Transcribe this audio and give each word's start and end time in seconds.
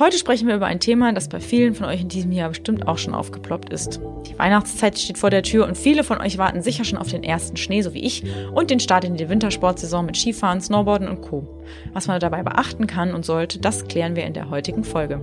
Heute 0.00 0.16
sprechen 0.16 0.48
wir 0.48 0.54
über 0.54 0.64
ein 0.64 0.80
Thema, 0.80 1.12
das 1.12 1.28
bei 1.28 1.40
vielen 1.40 1.74
von 1.74 1.84
euch 1.84 2.00
in 2.00 2.08
diesem 2.08 2.32
Jahr 2.32 2.48
bestimmt 2.48 2.88
auch 2.88 2.96
schon 2.96 3.12
aufgeploppt 3.12 3.70
ist. 3.70 4.00
Die 4.26 4.38
Weihnachtszeit 4.38 4.98
steht 4.98 5.18
vor 5.18 5.28
der 5.28 5.42
Tür 5.42 5.66
und 5.66 5.76
viele 5.76 6.04
von 6.04 6.22
euch 6.22 6.38
warten 6.38 6.62
sicher 6.62 6.84
schon 6.84 6.96
auf 6.96 7.08
den 7.08 7.22
ersten 7.22 7.58
Schnee, 7.58 7.82
so 7.82 7.92
wie 7.92 8.02
ich, 8.02 8.24
und 8.54 8.70
den 8.70 8.80
Start 8.80 9.04
in 9.04 9.16
die 9.16 9.28
Wintersportsaison 9.28 10.06
mit 10.06 10.16
Skifahren, 10.16 10.62
Snowboarden 10.62 11.06
und 11.06 11.20
Co. 11.20 11.46
Was 11.92 12.06
man 12.06 12.18
dabei 12.18 12.42
beachten 12.42 12.86
kann 12.86 13.12
und 13.12 13.26
sollte, 13.26 13.58
das 13.58 13.88
klären 13.88 14.16
wir 14.16 14.24
in 14.24 14.32
der 14.32 14.48
heutigen 14.48 14.84
Folge. 14.84 15.22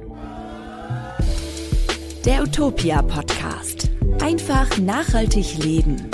Der 2.24 2.44
Utopia 2.44 3.02
Podcast. 3.02 3.90
Einfach 4.22 4.78
nachhaltig 4.78 5.58
leben. 5.58 6.08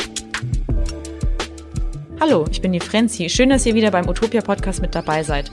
Hallo, 2.18 2.46
ich 2.50 2.62
bin 2.62 2.72
die 2.72 2.80
Frenzi. 2.80 3.28
Schön, 3.28 3.50
dass 3.50 3.66
ihr 3.66 3.76
wieder 3.76 3.92
beim 3.92 4.08
Utopia 4.08 4.40
Podcast 4.40 4.82
mit 4.82 4.96
dabei 4.96 5.24
seid. 5.24 5.52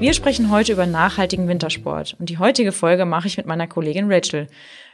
Wir 0.00 0.12
sprechen 0.12 0.50
heute 0.50 0.72
über 0.72 0.86
nachhaltigen 0.86 1.46
Wintersport 1.46 2.16
und 2.18 2.28
die 2.28 2.38
heutige 2.38 2.72
Folge 2.72 3.04
mache 3.04 3.28
ich 3.28 3.36
mit 3.36 3.46
meiner 3.46 3.68
Kollegin 3.68 4.10
Rachel. 4.12 4.48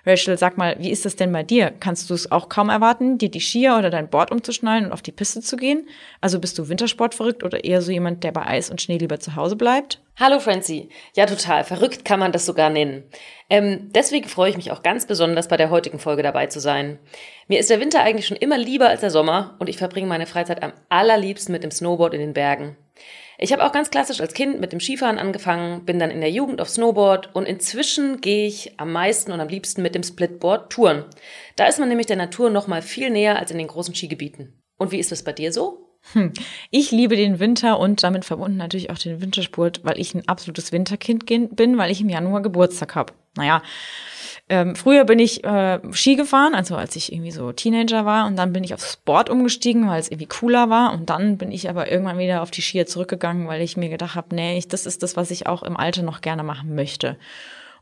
Rachel, 0.05 0.39
sag 0.39 0.57
mal, 0.57 0.77
wie 0.79 0.91
ist 0.91 1.05
das 1.05 1.17
denn 1.17 1.33
bei 1.33 1.43
dir? 1.43 1.73
Kannst 1.81 2.11
du 2.11 2.15
es 2.15 2.31
auch 2.31 2.49
kaum 2.49 2.69
erwarten, 2.69 3.19
dir 3.19 3.31
die 3.31 3.41
Skier 3.41 3.77
oder 3.79 3.91
dein 3.91 4.09
Board 4.09 4.31
umzuschnallen 4.31 4.87
und 4.87 4.93
auf 4.93 5.03
die 5.03 5.13
Piste 5.13 5.41
zu 5.41 5.57
gehen? 5.57 5.89
Also 6.21 6.39
bist 6.39 6.59
du 6.59 6.69
Wintersport 6.69 7.15
verrückt 7.15 7.43
oder 7.43 7.65
eher 7.65 7.83
so 7.83 7.91
jemand, 7.91 8.25
der 8.25 8.33
bei 8.33 8.47
Eis 8.47 8.71
und 8.71 8.81
Schnee 8.81 8.99
lieber 8.99 9.21
zu 9.21 9.37
Hause 9.37 9.57
bleibt? 9.57 10.01
Hallo 10.19 10.39
Francie. 10.39 10.91
Ja, 11.17 11.27
total. 11.27 11.65
Verrückt 11.65 12.05
kann 12.05 12.21
man 12.21 12.33
das 12.33 12.47
sogar 12.47 12.69
nennen. 12.71 13.05
Ähm, 13.49 13.91
deswegen 13.95 14.29
freue 14.29 14.51
ich 14.51 14.57
mich 14.57 14.71
auch 14.71 14.83
ganz 14.83 15.07
besonders 15.07 15.49
bei 15.49 15.57
der 15.57 15.71
heutigen 15.71 15.99
Folge 15.99 16.23
dabei 16.23 16.47
zu 16.47 16.61
sein. 16.61 16.99
Mir 17.49 17.59
ist 17.59 17.71
der 17.71 17.81
Winter 17.81 18.03
eigentlich 18.03 18.27
schon 18.27 18.37
immer 18.37 18.59
lieber 18.59 18.89
als 18.89 19.01
der 19.01 19.11
Sommer 19.11 19.57
und 19.59 19.69
ich 19.69 19.79
verbringe 19.79 20.07
meine 20.07 20.27
Freizeit 20.27 20.63
am 20.63 20.73
allerliebsten 20.89 21.53
mit 21.53 21.65
dem 21.65 21.71
Snowboard 21.71 22.15
in 22.15 22.21
den 22.21 22.35
Bergen. 22.35 22.77
Ich 23.43 23.55
habe 23.55 23.65
auch 23.65 23.73
ganz 23.73 23.89
klassisch 23.89 24.21
als 24.21 24.35
Kind 24.35 24.61
mit 24.61 24.73
dem 24.73 24.81
Skifahren 24.81 25.19
angefangen, 25.19 25.87
bin 25.87 25.99
dann 25.99 26.11
in 26.11 26.21
der 26.21 26.31
Jugend 26.31 26.61
auf 26.61 26.69
Snowboard 26.69 27.35
und 27.35 27.47
inzwischen 27.47 28.21
gehe 28.21 28.47
ich 28.47 28.79
am 28.79 28.93
meisten 28.93 29.33
und 29.33 29.41
am 29.41 29.49
liebsten 29.49 29.81
mit 29.81 29.95
dem 29.95 30.03
Splitboard 30.03 30.71
touren. 30.71 31.07
Da 31.57 31.67
ist 31.67 31.79
man 31.79 31.89
nämlich 31.89 32.07
der 32.07 32.17
Natur 32.17 32.51
noch 32.51 32.67
mal 32.67 32.83
viel 32.83 33.09
näher 33.09 33.39
als 33.39 33.51
in 33.51 33.57
den 33.57 33.69
großen 33.69 33.95
Skigebieten. 33.95 34.61
Und 34.77 34.93
wie 34.93 34.99
ist 34.99 35.11
das 35.11 35.23
bei 35.23 35.33
dir 35.33 35.55
so? 35.55 35.87
Hm. 36.13 36.35
Ich 36.71 36.91
liebe 36.91 37.17
den 37.17 37.39
Winter 37.39 37.79
und 37.79 38.03
damit 38.03 38.27
verbunden 38.27 38.59
natürlich 38.59 38.91
auch 38.91 38.99
den 38.99 39.23
Wintersport, 39.23 39.81
weil 39.85 39.99
ich 39.99 40.15
ein 40.15 40.29
absolutes 40.29 40.71
Winterkind 40.71 41.25
bin, 41.57 41.79
weil 41.79 41.91
ich 41.91 42.03
im 42.03 42.11
Januar 42.11 42.43
Geburtstag 42.43 42.95
habe. 42.95 43.15
Naja, 43.37 43.63
ähm, 44.49 44.75
früher 44.75 45.05
bin 45.05 45.21
ich 45.21 45.45
äh, 45.45 45.79
Ski 45.93 46.17
gefahren, 46.17 46.57
also 46.57 46.75
als 46.75 46.97
ich 46.97 47.13
irgendwie 47.13 47.31
so 47.31 47.53
Teenager 47.53 48.05
war 48.05 48.27
und 48.27 48.35
dann 48.35 48.53
bin 48.53 48.65
ich 48.65 48.75
auf 48.75 48.85
Sport 48.85 49.31
umgestiegen, 49.31 49.89
weil 49.89 50.01
es 50.01 50.09
irgendwie 50.09 50.27
cooler 50.27 50.69
war 50.69 50.93
und 50.93 51.09
dann 51.09 51.39
bin 51.39 51.53
ich 51.53 51.71
aber 51.71 51.91
irgendwann 51.91 52.19
wieder 52.19 52.43
auf 52.43 52.51
die 52.51 52.61
Skier 52.61 52.87
zurückgegangen, 52.87 53.47
weil 53.47 53.63
ich 53.63 53.77
mir 53.77 53.89
gedacht 53.89 54.17
habe, 54.17 54.35
nee, 54.35 54.59
ich, 54.59 54.67
das 54.67 54.87
ist 54.87 55.05
das, 55.05 55.17
was 55.17 55.31
ich 55.31 55.47
auch 55.47 55.63
im 55.63 55.77
Alter 55.77 56.03
noch 56.03 56.21
gerne 56.21 56.43
machen 56.43 56.75
möchte. 56.75 57.17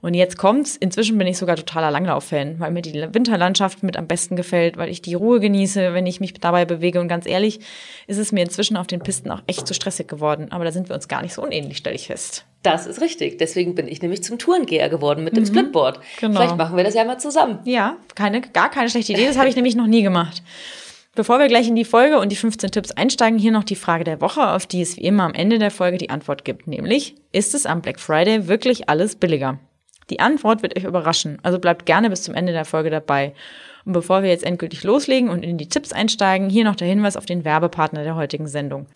Und 0.00 0.14
jetzt 0.14 0.38
kommt's. 0.38 0.76
Inzwischen 0.76 1.18
bin 1.18 1.26
ich 1.26 1.38
sogar 1.38 1.56
totaler 1.56 1.90
Langlauf-Fan, 1.90 2.60
weil 2.60 2.70
mir 2.70 2.82
die 2.82 2.94
Winterlandschaft 2.94 3.82
mit 3.82 3.96
am 3.96 4.06
besten 4.06 4.36
gefällt, 4.36 4.76
weil 4.76 4.90
ich 4.90 5.02
die 5.02 5.14
Ruhe 5.14 5.40
genieße, 5.40 5.92
wenn 5.92 6.06
ich 6.06 6.20
mich 6.20 6.34
dabei 6.34 6.64
bewege. 6.64 7.00
Und 7.00 7.08
ganz 7.08 7.26
ehrlich, 7.26 7.60
ist 8.06 8.18
es 8.18 8.30
mir 8.30 8.44
inzwischen 8.44 8.76
auf 8.76 8.86
den 8.86 9.00
Pisten 9.00 9.30
auch 9.30 9.42
echt 9.46 9.66
zu 9.66 9.74
stressig 9.74 10.06
geworden. 10.06 10.52
Aber 10.52 10.64
da 10.64 10.70
sind 10.70 10.88
wir 10.88 10.94
uns 10.94 11.08
gar 11.08 11.22
nicht 11.22 11.34
so 11.34 11.42
unähnlich, 11.42 11.78
stelle 11.78 11.96
ich 11.96 12.06
fest. 12.06 12.44
Das 12.62 12.86
ist 12.86 13.00
richtig. 13.00 13.38
Deswegen 13.38 13.74
bin 13.74 13.86
ich 13.86 14.02
nämlich 14.02 14.22
zum 14.22 14.38
Tourengeher 14.38 14.88
geworden 14.88 15.24
mit 15.24 15.36
dem 15.36 15.44
mhm. 15.44 15.48
Splitboard. 15.48 16.00
Genau. 16.20 16.34
Vielleicht 16.34 16.56
machen 16.56 16.76
wir 16.76 16.84
das 16.84 16.94
ja 16.94 17.04
mal 17.04 17.18
zusammen. 17.18 17.60
Ja, 17.64 17.96
keine, 18.14 18.40
gar 18.40 18.70
keine 18.70 18.90
schlechte 18.90 19.12
Idee. 19.12 19.26
Das 19.26 19.38
habe 19.38 19.48
ich 19.48 19.56
nämlich 19.56 19.76
noch 19.76 19.86
nie 19.86 20.02
gemacht. 20.02 20.42
Bevor 21.14 21.40
wir 21.40 21.48
gleich 21.48 21.66
in 21.66 21.74
die 21.74 21.84
Folge 21.84 22.20
und 22.20 22.30
die 22.30 22.36
15 22.36 22.70
Tipps 22.70 22.92
einsteigen, 22.92 23.38
hier 23.38 23.50
noch 23.50 23.64
die 23.64 23.74
Frage 23.74 24.04
der 24.04 24.20
Woche, 24.20 24.50
auf 24.50 24.66
die 24.66 24.82
es 24.82 24.96
wie 24.96 25.00
immer 25.00 25.24
am 25.24 25.34
Ende 25.34 25.58
der 25.58 25.72
Folge 25.72 25.98
die 25.98 26.10
Antwort 26.10 26.44
gibt, 26.44 26.68
nämlich, 26.68 27.16
ist 27.32 27.54
es 27.54 27.66
am 27.66 27.82
Black 27.82 27.98
Friday 27.98 28.46
wirklich 28.46 28.88
alles 28.88 29.16
billiger? 29.16 29.58
Die 30.10 30.20
Antwort 30.20 30.62
wird 30.62 30.76
euch 30.76 30.84
überraschen, 30.84 31.38
also 31.42 31.58
bleibt 31.58 31.86
gerne 31.86 32.08
bis 32.08 32.22
zum 32.22 32.34
Ende 32.34 32.52
der 32.52 32.64
Folge 32.64 32.90
dabei. 32.90 33.34
Und 33.84 33.94
bevor 33.94 34.22
wir 34.22 34.30
jetzt 34.30 34.44
endgültig 34.44 34.84
loslegen 34.84 35.28
und 35.28 35.42
in 35.42 35.58
die 35.58 35.68
Tipps 35.68 35.92
einsteigen, 35.92 36.50
hier 36.50 36.64
noch 36.64 36.76
der 36.76 36.88
Hinweis 36.88 37.16
auf 37.16 37.26
den 37.26 37.44
Werbepartner 37.44 38.04
der 38.04 38.14
heutigen 38.14 38.46
Sendung. 38.46 38.86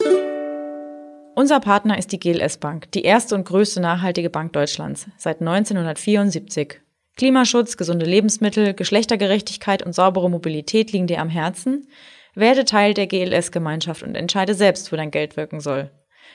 Unser 1.35 1.61
Partner 1.61 1.97
ist 1.97 2.13
die 2.13 2.21
GLS 2.21 2.59
Bank, 2.59 2.93
die 2.93 3.05
erste 3.05 3.35
und 3.35 3.45
größte 3.45 3.81
nachhaltige 3.81 4.29
Bank 4.29 4.53
Deutschlands, 4.53 5.07
seit 5.17 5.41
1974. 5.41 6.83
Klimaschutz, 7.17 7.79
gesunde 7.79 8.05
Lebensmittel, 8.05 8.75
Geschlechtergerechtigkeit 8.75 9.83
und 9.83 9.95
saubere 9.95 10.29
Mobilität 10.29 10.93
liegen 10.93 11.07
dir 11.07 11.21
am 11.21 11.31
Herzen? 11.31 11.89
Werde 12.35 12.67
Teil 12.67 12.93
der 12.93 13.07
GLS-Gemeinschaft 13.07 14.03
und 14.03 14.15
entscheide 14.15 14.55
selbst, 14.55 14.93
wo 14.93 14.97
dein 14.97 15.11
Geld 15.11 15.39
wirken 15.39 15.61
soll. 15.61 15.91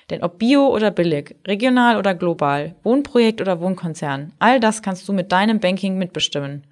Denn 0.10 0.24
ob 0.24 0.40
bio 0.40 0.68
oder 0.68 0.90
billig, 0.90 1.36
regional 1.46 1.98
oder 1.98 2.16
global, 2.16 2.76
Wohnprojekt 2.82 3.40
oder 3.40 3.60
Wohnkonzern, 3.60 4.34
all 4.40 4.60
das 4.60 4.82
kannst 4.82 5.08
du 5.08 5.14
mit 5.14 5.32
deinem 5.32 5.60
Banking 5.60 6.00
mitbestimmen. 6.00 6.66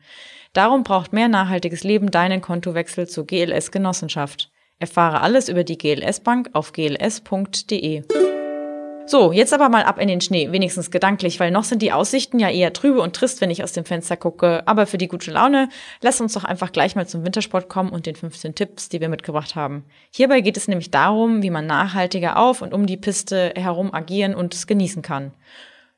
Darum 0.54 0.84
braucht 0.84 1.14
mehr 1.14 1.28
nachhaltiges 1.28 1.84
Leben 1.84 2.10
deinen 2.10 2.42
Kontowechsel 2.42 3.08
zur 3.08 3.28
GLS 3.28 3.72
Genossenschaft. 3.72 4.52
Erfahre 4.80 5.22
alles 5.22 5.48
über 5.48 5.64
die 5.64 5.78
GLS 5.78 6.20
Bank 6.20 6.50
auf 6.54 6.74
gls.de. 6.74 8.04
So, 9.08 9.32
jetzt 9.32 9.54
aber 9.54 9.70
mal 9.70 9.84
ab 9.84 10.00
in 10.00 10.08
den 10.08 10.20
Schnee, 10.20 10.52
wenigstens 10.52 10.90
gedanklich, 10.90 11.40
weil 11.40 11.52
noch 11.52 11.64
sind 11.64 11.84
die 11.84 11.92
Aussichten 11.92 12.40
ja 12.40 12.50
eher 12.50 12.74
trübe 12.74 13.02
und 13.02 13.16
trist, 13.16 13.40
wenn 13.40 13.52
ich 13.52 13.64
aus 13.64 13.72
dem 13.72 13.86
Fenster 13.86 14.18
gucke. 14.18 14.64
Aber 14.66 14.88
für 14.88 14.98
die 14.98 15.08
gute 15.08 15.30
Laune, 15.30 15.70
lass 16.02 16.20
uns 16.20 16.34
doch 16.34 16.44
einfach 16.44 16.72
gleich 16.72 16.96
mal 16.96 17.08
zum 17.08 17.24
Wintersport 17.24 17.70
kommen 17.70 17.92
und 17.92 18.08
den 18.08 18.16
15 18.16 18.56
Tipps, 18.56 18.90
die 18.90 19.00
wir 19.02 19.10
mitgebracht 19.10 19.56
haben. 19.56 19.86
Hierbei 20.10 20.42
geht 20.42 20.58
es 20.58 20.68
nämlich 20.68 20.90
darum, 20.90 21.44
wie 21.44 21.52
man 21.52 21.68
nachhaltiger 21.68 22.38
auf 22.38 22.64
und 22.64 22.74
um 22.74 22.88
die 22.88 22.98
Piste 22.98 23.54
herum 23.56 23.94
agieren 23.94 24.34
und 24.34 24.56
es 24.56 24.66
genießen 24.66 25.04
kann. 25.04 25.32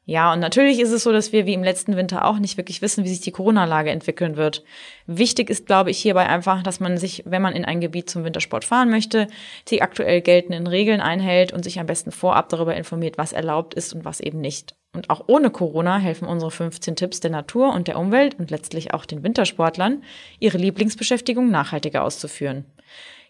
Ja, 0.10 0.32
und 0.32 0.40
natürlich 0.40 0.80
ist 0.80 0.94
es 0.94 1.04
so, 1.04 1.12
dass 1.12 1.34
wir 1.34 1.46
wie 1.46 1.54
im 1.54 1.66
letzten 1.66 1.98
Winter 1.98 2.24
auch 2.24 2.40
nicht 2.40 2.56
wirklich 2.56 2.82
wissen, 2.82 3.04
wie 3.04 3.10
sich 3.10 3.20
die 3.20 3.34
Corona-Lage 3.34 3.90
entwickeln 3.90 4.38
wird. 4.38 4.64
Wichtig 5.06 5.50
ist, 5.50 5.66
glaube 5.66 5.92
ich, 5.92 5.98
hierbei 5.98 6.28
einfach, 6.28 6.64
dass 6.64 6.80
man 6.80 6.98
sich, 6.98 7.24
wenn 7.26 7.42
man 7.42 7.54
in 7.54 7.66
ein 7.66 7.82
Gebiet 7.82 8.10
zum 8.10 8.24
Wintersport 8.24 8.64
fahren 8.64 8.90
möchte, 8.90 9.28
die 9.68 9.82
aktuell 9.82 10.22
geltenden 10.22 10.66
Regeln 10.66 11.02
einhält 11.02 11.52
und 11.52 11.66
sich 11.66 11.78
am 11.78 11.88
besten 11.88 12.12
vorab 12.12 12.48
darüber 12.48 12.74
informiert, 12.74 13.18
was 13.18 13.34
erlaubt 13.34 13.74
ist 13.74 13.94
und 13.94 14.06
was 14.06 14.22
eben 14.22 14.40
nicht. 14.40 14.76
Und 14.94 15.10
auch 15.10 15.26
ohne 15.28 15.50
Corona 15.50 15.98
helfen 15.98 16.26
unsere 16.26 16.52
15 16.52 16.96
Tipps 16.96 17.20
der 17.20 17.32
Natur 17.32 17.74
und 17.74 17.90
der 17.90 18.00
Umwelt 18.00 18.40
und 18.40 18.50
letztlich 18.50 18.94
auch 18.94 19.04
den 19.04 19.24
Wintersportlern, 19.24 20.04
ihre 20.40 20.58
Lieblingsbeschäftigung 20.58 21.52
nachhaltiger 21.52 22.06
auszuführen. 22.06 22.64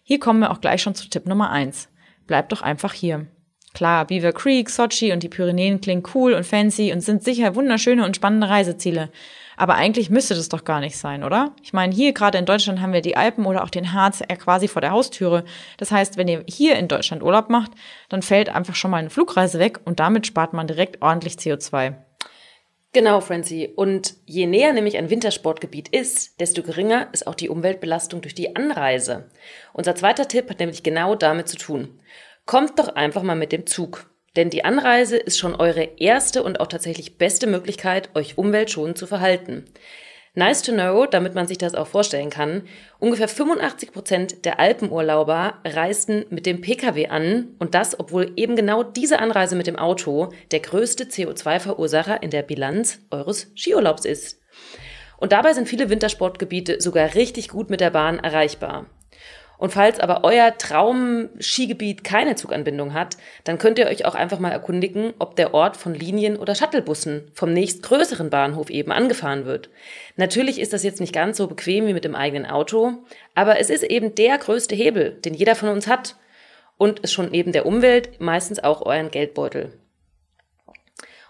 Hier 0.04 0.20
kommen 0.20 0.38
wir 0.38 0.52
auch 0.52 0.60
gleich 0.60 0.80
schon 0.80 0.94
zu 0.94 1.10
Tipp 1.10 1.26
Nummer 1.26 1.50
eins: 1.50 1.88
Bleibt 2.28 2.52
doch 2.52 2.62
einfach 2.62 2.92
hier. 2.92 3.26
Klar, 3.74 4.06
Beaver 4.06 4.32
Creek, 4.32 4.70
Sochi 4.70 5.12
und 5.12 5.22
die 5.22 5.28
Pyrenäen 5.28 5.80
klingen 5.80 6.02
cool 6.14 6.32
und 6.32 6.44
fancy 6.44 6.92
und 6.92 7.00
sind 7.00 7.22
sicher 7.22 7.54
wunderschöne 7.54 8.04
und 8.04 8.16
spannende 8.16 8.48
Reiseziele. 8.48 9.10
Aber 9.56 9.74
eigentlich 9.74 10.08
müsste 10.08 10.36
das 10.36 10.48
doch 10.48 10.64
gar 10.64 10.80
nicht 10.80 10.96
sein, 10.96 11.24
oder? 11.24 11.52
Ich 11.62 11.72
meine, 11.72 11.92
hier 11.92 12.12
gerade 12.12 12.38
in 12.38 12.46
Deutschland 12.46 12.80
haben 12.80 12.92
wir 12.92 13.00
die 13.00 13.16
Alpen 13.16 13.44
oder 13.44 13.64
auch 13.64 13.70
den 13.70 13.92
Harz 13.92 14.20
ja 14.20 14.36
quasi 14.36 14.68
vor 14.68 14.80
der 14.80 14.92
Haustüre. 14.92 15.44
Das 15.78 15.90
heißt, 15.90 16.16
wenn 16.16 16.28
ihr 16.28 16.44
hier 16.46 16.76
in 16.76 16.86
Deutschland 16.86 17.24
Urlaub 17.24 17.50
macht, 17.50 17.72
dann 18.08 18.22
fällt 18.22 18.48
einfach 18.48 18.76
schon 18.76 18.92
mal 18.92 18.98
eine 18.98 19.10
Flugreise 19.10 19.58
weg 19.58 19.80
und 19.84 19.98
damit 19.98 20.28
spart 20.28 20.52
man 20.52 20.68
direkt 20.68 21.02
ordentlich 21.02 21.34
CO2. 21.34 21.94
Genau, 22.92 23.20
Francie. 23.20 23.68
Und 23.68 24.14
je 24.24 24.46
näher 24.46 24.72
nämlich 24.72 24.96
ein 24.96 25.10
Wintersportgebiet 25.10 25.88
ist, 25.88 26.40
desto 26.40 26.62
geringer 26.62 27.08
ist 27.12 27.26
auch 27.26 27.34
die 27.34 27.50
Umweltbelastung 27.50 28.22
durch 28.22 28.34
die 28.34 28.56
Anreise. 28.56 29.28
Unser 29.72 29.94
zweiter 29.94 30.26
Tipp 30.26 30.48
hat 30.48 30.60
nämlich 30.60 30.82
genau 30.82 31.14
damit 31.14 31.48
zu 31.48 31.56
tun. 31.56 32.00
Kommt 32.48 32.78
doch 32.78 32.88
einfach 32.88 33.22
mal 33.22 33.36
mit 33.36 33.52
dem 33.52 33.66
Zug. 33.66 34.06
Denn 34.34 34.48
die 34.48 34.64
Anreise 34.64 35.18
ist 35.18 35.38
schon 35.38 35.54
eure 35.54 35.86
erste 35.98 36.42
und 36.42 36.60
auch 36.60 36.68
tatsächlich 36.68 37.18
beste 37.18 37.46
Möglichkeit, 37.46 38.08
euch 38.16 38.38
umweltschonend 38.38 38.96
zu 38.96 39.06
verhalten. 39.06 39.66
Nice 40.32 40.62
to 40.62 40.72
know, 40.72 41.04
damit 41.04 41.34
man 41.34 41.46
sich 41.46 41.58
das 41.58 41.74
auch 41.74 41.88
vorstellen 41.88 42.30
kann. 42.30 42.62
Ungefähr 43.00 43.28
85 43.28 43.92
Prozent 43.92 44.46
der 44.46 44.58
Alpenurlauber 44.58 45.58
reisten 45.62 46.24
mit 46.30 46.46
dem 46.46 46.62
Pkw 46.62 47.08
an 47.08 47.48
und 47.58 47.74
das, 47.74 48.00
obwohl 48.00 48.32
eben 48.36 48.56
genau 48.56 48.82
diese 48.82 49.18
Anreise 49.18 49.54
mit 49.54 49.66
dem 49.66 49.76
Auto 49.76 50.30
der 50.50 50.60
größte 50.60 51.04
CO2-Verursacher 51.04 52.22
in 52.22 52.30
der 52.30 52.44
Bilanz 52.44 53.00
eures 53.10 53.52
Skiurlaubs 53.56 54.06
ist. 54.06 54.40
Und 55.18 55.32
dabei 55.32 55.52
sind 55.52 55.68
viele 55.68 55.90
Wintersportgebiete 55.90 56.80
sogar 56.80 57.14
richtig 57.14 57.50
gut 57.50 57.68
mit 57.68 57.82
der 57.82 57.90
Bahn 57.90 58.18
erreichbar. 58.18 58.86
Und 59.58 59.72
falls 59.72 59.98
aber 59.98 60.22
euer 60.22 60.56
Traum-Skigebiet 60.56 62.04
keine 62.04 62.36
Zuganbindung 62.36 62.94
hat, 62.94 63.16
dann 63.42 63.58
könnt 63.58 63.78
ihr 63.78 63.88
euch 63.88 64.04
auch 64.06 64.14
einfach 64.14 64.38
mal 64.38 64.52
erkundigen, 64.52 65.12
ob 65.18 65.34
der 65.34 65.52
Ort 65.52 65.76
von 65.76 65.94
Linien- 65.94 66.36
oder 66.36 66.54
Shuttlebussen 66.54 67.28
vom 67.34 67.52
nächstgrößeren 67.52 68.30
Bahnhof 68.30 68.70
eben 68.70 68.92
angefahren 68.92 69.44
wird. 69.44 69.68
Natürlich 70.16 70.60
ist 70.60 70.72
das 70.72 70.84
jetzt 70.84 71.00
nicht 71.00 71.12
ganz 71.12 71.36
so 71.36 71.48
bequem 71.48 71.88
wie 71.88 71.92
mit 71.92 72.04
dem 72.04 72.14
eigenen 72.14 72.46
Auto, 72.46 72.92
aber 73.34 73.58
es 73.58 73.68
ist 73.68 73.82
eben 73.82 74.14
der 74.14 74.38
größte 74.38 74.76
Hebel, 74.76 75.18
den 75.24 75.34
jeder 75.34 75.56
von 75.56 75.70
uns 75.70 75.88
hat 75.88 76.14
und 76.76 77.00
ist 77.00 77.12
schon 77.12 77.30
neben 77.30 77.50
der 77.50 77.66
Umwelt 77.66 78.20
meistens 78.20 78.62
auch 78.62 78.82
euren 78.82 79.10
Geldbeutel. 79.10 79.72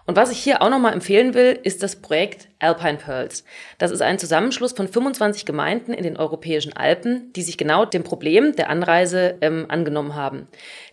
Und 0.09 0.15
was 0.15 0.31
ich 0.31 0.39
hier 0.39 0.63
auch 0.63 0.71
nochmal 0.71 0.93
empfehlen 0.93 1.35
will, 1.35 1.59
ist 1.61 1.83
das 1.83 1.97
Projekt 1.97 2.47
Alpine 2.57 2.97
Pearls. 2.97 3.43
Das 3.77 3.91
ist 3.91 4.01
ein 4.01 4.17
Zusammenschluss 4.17 4.71
von 4.71 4.87
25 4.87 5.45
Gemeinden 5.45 5.93
in 5.93 6.01
den 6.01 6.17
europäischen 6.17 6.73
Alpen, 6.75 7.31
die 7.33 7.43
sich 7.43 7.59
genau 7.59 7.85
dem 7.85 8.03
Problem 8.03 8.55
der 8.55 8.71
Anreise 8.71 9.37
ähm, 9.41 9.67
angenommen 9.69 10.15
haben. 10.15 10.47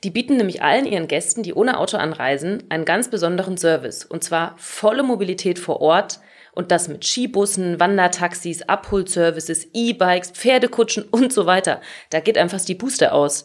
Die 0.04 0.10
bieten 0.10 0.36
nämlich 0.36 0.60
allen 0.60 0.84
ihren 0.84 1.08
Gästen, 1.08 1.42
die 1.42 1.54
ohne 1.54 1.78
Auto 1.78 1.96
anreisen, 1.96 2.64
einen 2.68 2.84
ganz 2.84 3.08
besonderen 3.08 3.56
Service. 3.56 4.04
Und 4.04 4.22
zwar 4.22 4.54
volle 4.58 5.02
Mobilität 5.02 5.58
vor 5.58 5.80
Ort, 5.80 6.20
und 6.52 6.70
das 6.70 6.88
mit 6.88 7.04
Skibussen, 7.04 7.78
Wandertaxis, 7.80 8.62
Abholservices, 8.62 9.68
E-Bikes, 9.74 10.30
Pferdekutschen 10.30 11.04
und 11.10 11.32
so 11.32 11.46
weiter. 11.46 11.80
Da 12.10 12.20
geht 12.20 12.36
einfach 12.36 12.60
die 12.60 12.74
Booster 12.74 13.14
aus. 13.14 13.44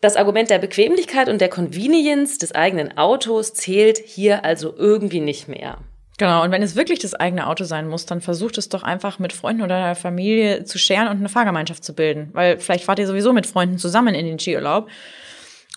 Das 0.00 0.16
Argument 0.16 0.48
der 0.48 0.58
Bequemlichkeit 0.58 1.28
und 1.28 1.40
der 1.40 1.50
Convenience 1.50 2.38
des 2.38 2.52
eigenen 2.52 2.96
Autos 2.96 3.52
zählt 3.52 3.98
hier 3.98 4.46
also 4.46 4.74
irgendwie 4.74 5.20
nicht 5.20 5.46
mehr. 5.46 5.78
Genau, 6.16 6.42
und 6.42 6.50
wenn 6.50 6.62
es 6.62 6.76
wirklich 6.76 6.98
das 6.98 7.14
eigene 7.14 7.46
Auto 7.46 7.64
sein 7.64 7.88
muss, 7.88 8.06
dann 8.06 8.20
versucht 8.20 8.58
es 8.58 8.68
doch 8.68 8.82
einfach 8.82 9.18
mit 9.18 9.32
Freunden 9.32 9.62
oder 9.62 9.82
der 9.82 9.94
Familie 9.94 10.64
zu 10.64 10.78
scheren 10.78 11.08
und 11.08 11.18
eine 11.18 11.28
Fahrgemeinschaft 11.28 11.84
zu 11.84 11.94
bilden. 11.94 12.30
Weil 12.32 12.58
vielleicht 12.58 12.84
fahrt 12.84 12.98
ihr 12.98 13.06
sowieso 13.06 13.32
mit 13.32 13.46
Freunden 13.46 13.78
zusammen 13.78 14.14
in 14.14 14.26
den 14.26 14.38
Skiurlaub. 14.38 14.88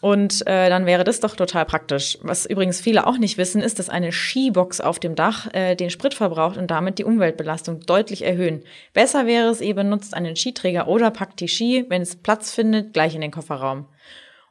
Und 0.04 0.46
äh, 0.48 0.68
dann 0.68 0.86
wäre 0.86 1.06
das 1.06 1.22
doch 1.22 1.34
total 1.34 1.64
praktisch. 1.64 2.18
Was 2.24 2.46
übrigens 2.46 2.82
viele 2.82 3.08
auch 3.08 3.18
nicht 3.18 3.38
wissen, 3.38 3.62
ist, 3.62 3.80
dass 3.80 3.88
eine 3.88 4.12
Skibox 4.12 4.82
auf 4.82 5.00
dem 5.00 5.16
Dach 5.16 5.48
äh, 5.54 5.76
den 5.76 5.90
Sprit 5.90 6.14
verbraucht 6.14 6.58
und 6.58 6.70
damit 6.70 7.00
die 7.00 7.06
Umweltbelastung 7.06 7.80
deutlich 7.86 8.26
erhöhen. 8.26 8.64
Besser 8.94 9.28
wäre 9.28 9.48
es, 9.48 9.62
ihr 9.62 9.76
benutzt 9.76 10.14
einen 10.14 10.36
Skiträger 10.36 10.90
oder 10.90 11.10
packt 11.10 11.40
die 11.40 11.48
Ski, 11.48 11.86
wenn 11.88 12.02
es 12.02 12.18
Platz 12.18 12.52
findet, 12.52 12.92
gleich 12.92 13.16
in 13.16 13.22
den 13.22 13.32
Kofferraum. 13.32 13.86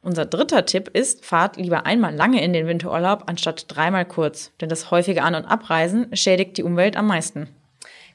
Unser 0.01 0.25
dritter 0.25 0.65
Tipp 0.65 0.89
ist, 0.91 1.23
fahrt 1.23 1.57
lieber 1.57 1.85
einmal 1.85 2.15
lange 2.15 2.43
in 2.43 2.51
den 2.51 2.65
Winterurlaub 2.65 3.25
anstatt 3.27 3.65
dreimal 3.67 4.05
kurz, 4.05 4.51
denn 4.59 4.69
das 4.69 4.89
häufige 4.89 5.21
An- 5.21 5.35
und 5.35 5.45
Abreisen 5.45 6.07
schädigt 6.15 6.57
die 6.57 6.63
Umwelt 6.63 6.97
am 6.97 7.05
meisten. 7.05 7.47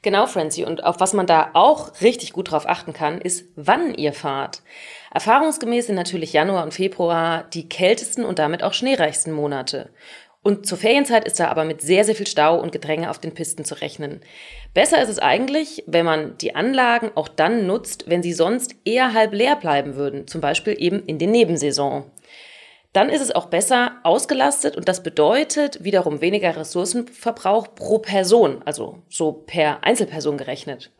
Genau, 0.01 0.27
Francie. 0.27 0.65
Und 0.65 0.83
auf 0.83 0.99
was 0.99 1.13
man 1.13 1.25
da 1.25 1.51
auch 1.53 2.01
richtig 2.01 2.33
gut 2.33 2.51
drauf 2.51 2.67
achten 2.67 2.91
kann, 2.91 3.21
ist, 3.21 3.45
wann 3.55 3.93
ihr 3.93 4.11
fahrt. 4.11 4.61
Erfahrungsgemäß 5.11 5.87
sind 5.87 5.95
natürlich 5.95 6.33
Januar 6.33 6.63
und 6.63 6.73
Februar 6.73 7.45
die 7.53 7.67
kältesten 7.67 8.23
und 8.23 8.39
damit 8.39 8.63
auch 8.63 8.73
schneereichsten 8.73 9.33
Monate. 9.33 9.89
Und 10.41 10.65
zur 10.65 10.77
Ferienzeit 10.77 11.25
ist 11.25 11.39
da 11.39 11.49
aber 11.49 11.65
mit 11.65 11.81
sehr, 11.81 12.05
sehr 12.05 12.15
viel 12.15 12.27
Stau 12.27 12.59
und 12.59 12.71
Gedränge 12.71 13.09
auf 13.09 13.19
den 13.19 13.33
Pisten 13.33 13.65
zu 13.65 13.75
rechnen. 13.81 14.21
Besser 14.73 15.01
ist 15.01 15.09
es 15.09 15.19
eigentlich, 15.19 15.83
wenn 15.85 16.05
man 16.05 16.37
die 16.37 16.55
Anlagen 16.55 17.11
auch 17.15 17.27
dann 17.27 17.67
nutzt, 17.67 18.09
wenn 18.09 18.23
sie 18.23 18.31
sonst 18.31 18.75
eher 18.85 19.13
halb 19.13 19.33
leer 19.33 19.57
bleiben 19.57 19.95
würden, 19.95 20.27
zum 20.27 20.39
Beispiel 20.39 20.75
eben 20.79 21.03
in 21.05 21.19
den 21.19 21.31
Nebensaison. 21.31 22.09
Dann 22.93 23.09
ist 23.09 23.21
es 23.21 23.35
auch 23.35 23.47
besser 23.47 23.97
ausgelastet 24.03 24.75
und 24.77 24.87
das 24.87 25.03
bedeutet 25.03 25.83
wiederum 25.83 26.21
weniger 26.21 26.55
Ressourcenverbrauch 26.55 27.75
pro 27.75 27.99
Person, 27.99 28.61
also 28.65 29.03
so 29.09 29.31
per 29.33 29.83
Einzelperson 29.83 30.37
gerechnet. 30.37 30.91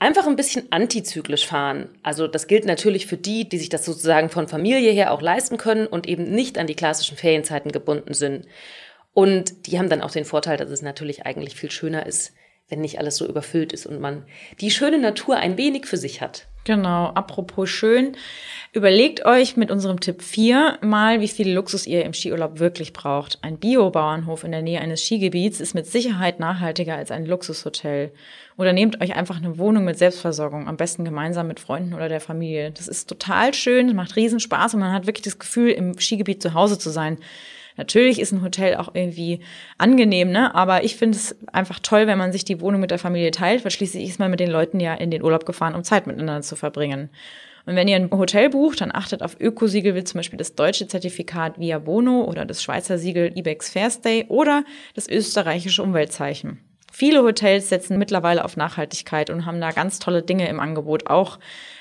Einfach 0.00 0.28
ein 0.28 0.36
bisschen 0.36 0.70
antizyklisch 0.70 1.46
fahren. 1.46 1.88
Also 2.04 2.28
das 2.28 2.46
gilt 2.46 2.64
natürlich 2.64 3.06
für 3.06 3.16
die, 3.16 3.48
die 3.48 3.58
sich 3.58 3.68
das 3.68 3.84
sozusagen 3.84 4.30
von 4.30 4.46
Familie 4.46 4.92
her 4.92 5.12
auch 5.12 5.20
leisten 5.20 5.56
können 5.56 5.88
und 5.88 6.06
eben 6.06 6.30
nicht 6.30 6.56
an 6.56 6.68
die 6.68 6.76
klassischen 6.76 7.16
Ferienzeiten 7.16 7.72
gebunden 7.72 8.14
sind. 8.14 8.46
Und 9.12 9.66
die 9.66 9.78
haben 9.78 9.88
dann 9.88 10.02
auch 10.02 10.12
den 10.12 10.24
Vorteil, 10.24 10.56
dass 10.56 10.70
es 10.70 10.82
natürlich 10.82 11.26
eigentlich 11.26 11.56
viel 11.56 11.72
schöner 11.72 12.06
ist, 12.06 12.32
wenn 12.68 12.80
nicht 12.80 13.00
alles 13.00 13.16
so 13.16 13.26
überfüllt 13.26 13.72
ist 13.72 13.86
und 13.86 14.00
man 14.00 14.24
die 14.60 14.70
schöne 14.70 14.98
Natur 14.98 15.36
ein 15.36 15.56
wenig 15.56 15.86
für 15.86 15.96
sich 15.96 16.20
hat. 16.20 16.46
Genau, 16.68 17.06
apropos 17.14 17.70
schön, 17.70 18.14
überlegt 18.74 19.24
euch 19.24 19.56
mit 19.56 19.70
unserem 19.70 20.00
Tipp 20.00 20.20
4 20.20 20.80
mal, 20.82 21.22
wie 21.22 21.28
viel 21.28 21.50
Luxus 21.50 21.86
ihr 21.86 22.04
im 22.04 22.12
Skiurlaub 22.12 22.58
wirklich 22.58 22.92
braucht. 22.92 23.38
Ein 23.40 23.56
Biobauernhof 23.56 24.44
in 24.44 24.52
der 24.52 24.60
Nähe 24.60 24.82
eines 24.82 25.02
Skigebiets 25.02 25.60
ist 25.60 25.72
mit 25.72 25.86
Sicherheit 25.86 26.40
nachhaltiger 26.40 26.94
als 26.94 27.10
ein 27.10 27.24
Luxushotel. 27.24 28.12
Oder 28.58 28.74
nehmt 28.74 29.00
euch 29.00 29.16
einfach 29.16 29.38
eine 29.38 29.56
Wohnung 29.56 29.86
mit 29.86 29.96
Selbstversorgung, 29.96 30.68
am 30.68 30.76
besten 30.76 31.06
gemeinsam 31.06 31.48
mit 31.48 31.58
Freunden 31.58 31.94
oder 31.94 32.10
der 32.10 32.20
Familie. 32.20 32.70
Das 32.70 32.86
ist 32.86 33.08
total 33.08 33.54
schön, 33.54 33.96
macht 33.96 34.16
riesen 34.16 34.38
Spaß 34.38 34.74
und 34.74 34.80
man 34.80 34.92
hat 34.92 35.06
wirklich 35.06 35.24
das 35.24 35.38
Gefühl, 35.38 35.70
im 35.70 35.98
Skigebiet 35.98 36.42
zu 36.42 36.52
Hause 36.52 36.78
zu 36.78 36.90
sein. 36.90 37.16
Natürlich 37.78 38.20
ist 38.20 38.32
ein 38.32 38.42
Hotel 38.42 38.74
auch 38.74 38.94
irgendwie 38.94 39.40
angenehm, 39.78 40.30
ne? 40.30 40.54
Aber 40.54 40.84
ich 40.84 40.96
finde 40.96 41.16
es 41.16 41.36
einfach 41.52 41.78
toll, 41.78 42.06
wenn 42.08 42.18
man 42.18 42.32
sich 42.32 42.44
die 42.44 42.60
Wohnung 42.60 42.80
mit 42.80 42.90
der 42.90 42.98
Familie 42.98 43.30
teilt, 43.30 43.64
weil 43.64 43.70
schließlich 43.70 44.06
ist 44.06 44.18
man 44.18 44.30
mit 44.30 44.40
den 44.40 44.50
Leuten 44.50 44.80
ja 44.80 44.94
in 44.94 45.10
den 45.10 45.22
Urlaub 45.22 45.46
gefahren, 45.46 45.76
um 45.76 45.84
Zeit 45.84 46.06
miteinander 46.06 46.42
zu 46.42 46.56
verbringen. 46.56 47.08
Und 47.66 47.76
wenn 47.76 47.86
ihr 47.86 47.96
ein 47.96 48.10
Hotel 48.10 48.50
bucht, 48.50 48.80
dann 48.80 48.92
achtet 48.92 49.22
auf 49.22 49.38
Ökosiegel 49.38 49.94
wie 49.94 50.02
zum 50.02 50.18
Beispiel 50.18 50.38
das 50.38 50.54
deutsche 50.54 50.88
Zertifikat 50.88 51.60
Via 51.60 51.78
Bono 51.78 52.24
oder 52.24 52.44
das 52.44 52.62
Schweizer 52.62 52.98
Siegel 52.98 53.30
Ibex 53.36 53.70
Fairstay 53.70 54.26
oder 54.28 54.64
das 54.94 55.08
österreichische 55.08 55.82
Umweltzeichen. 55.82 56.58
Viele 56.90 57.22
Hotels 57.22 57.68
setzen 57.68 57.98
mittlerweile 57.98 58.44
auf 58.44 58.56
Nachhaltigkeit 58.56 59.30
und 59.30 59.46
haben 59.46 59.60
da 59.60 59.70
ganz 59.70 60.00
tolle 60.00 60.22
Dinge 60.22 60.48
im 60.48 60.58
Angebot, 60.58 61.08
auch 61.08 61.38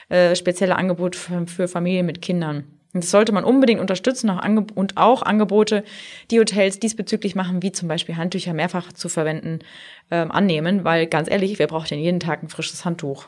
äh, 0.10 0.36
spezielle 0.36 0.76
Angebote 0.76 1.18
für, 1.18 1.48
für 1.48 1.68
Familien 1.68 2.06
mit 2.06 2.22
Kindern. 2.22 2.77
Und 2.98 3.04
das 3.04 3.12
sollte 3.12 3.32
man 3.32 3.44
unbedingt 3.44 3.80
unterstützen 3.80 4.32
und 4.74 4.98
auch 4.98 5.22
Angebote, 5.22 5.84
die 6.32 6.40
Hotels 6.40 6.80
diesbezüglich 6.80 7.36
machen, 7.36 7.62
wie 7.62 7.72
zum 7.72 7.88
Beispiel 7.88 8.18
Handtücher 8.18 8.54
mehrfach 8.54 8.92
zu 8.92 9.08
verwenden, 9.08 9.60
ähm, 10.10 10.32
annehmen, 10.32 10.84
weil 10.84 11.06
ganz 11.06 11.30
ehrlich, 11.30 11.60
wer 11.60 11.68
braucht 11.68 11.92
denn 11.92 12.00
jeden 12.00 12.20
Tag 12.20 12.42
ein 12.42 12.50
frisches 12.50 12.86
Handtuch? 12.86 13.28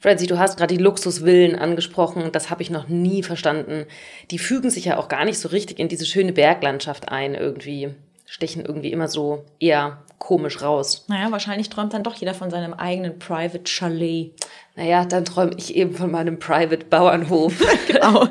Francie, 0.00 0.26
du 0.26 0.38
hast 0.38 0.56
gerade 0.56 0.74
die 0.74 0.82
Luxusvillen 0.82 1.54
angesprochen. 1.54 2.32
Das 2.32 2.48
habe 2.48 2.62
ich 2.62 2.70
noch 2.70 2.88
nie 2.88 3.22
verstanden. 3.22 3.84
Die 4.30 4.38
fügen 4.38 4.70
sich 4.70 4.86
ja 4.86 4.96
auch 4.96 5.08
gar 5.08 5.26
nicht 5.26 5.38
so 5.38 5.50
richtig 5.50 5.78
in 5.78 5.88
diese 5.88 6.06
schöne 6.06 6.32
Berglandschaft 6.32 7.10
ein 7.10 7.34
irgendwie. 7.34 7.90
Stechen 8.24 8.64
irgendwie 8.64 8.90
immer 8.90 9.08
so 9.08 9.44
eher 9.60 9.98
komisch 10.18 10.62
raus. 10.62 11.04
Naja, 11.08 11.30
wahrscheinlich 11.30 11.68
träumt 11.68 11.92
dann 11.92 12.02
doch 12.02 12.14
jeder 12.14 12.32
von 12.32 12.50
seinem 12.50 12.72
eigenen 12.72 13.18
Private 13.18 13.66
Chalet. 13.66 14.32
Naja, 14.76 15.04
dann 15.04 15.24
träume 15.24 15.52
ich 15.56 15.76
eben 15.76 15.94
von 15.94 16.10
meinem 16.10 16.38
Private 16.38 16.86
Bauernhof. 16.86 17.54
genau. 17.86 18.26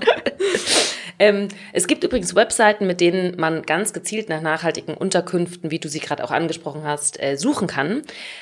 ähm, 1.19 1.47
es 1.71 1.87
gibt 1.87 2.03
übrigens 2.03 2.35
Webseiten, 2.35 2.85
mit 2.85 2.99
denen 2.99 3.39
man 3.39 3.61
ganz 3.61 3.93
gezielt 3.93 4.27
nach 4.27 4.41
nachhaltigen 4.41 4.93
Unterkünften, 4.93 5.71
wie 5.71 5.79
du 5.79 5.87
sie 5.87 5.99
gerade 5.99 6.23
auch 6.23 6.31
angesprochen 6.31 6.83
hast, 6.83 7.21
äh, 7.21 7.37
suchen 7.37 7.67
kann. 7.67 8.01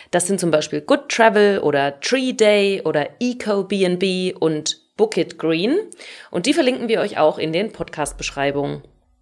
Das 0.10 0.26
sind 0.26 0.40
zum 0.40 0.50
Beispiel 0.50 0.82
Good 0.82 1.10
Travel 1.10 1.60
oder 1.60 2.00
Tree 2.00 2.34
Day 2.34 2.82
oder 2.84 3.10
Eco 3.20 3.64
BNB 3.64 4.36
und 4.40 4.80
Book 4.98 5.18
It 5.18 5.38
Green. 5.38 5.78
Und 6.32 6.48
die 6.48 6.54
verlinken 6.54 6.88
wir 6.88 7.02
euch 7.02 7.20
auch 7.20 7.38
in 7.38 7.54
den 7.54 7.72
Podcast-Beschreibungen. 7.72 8.82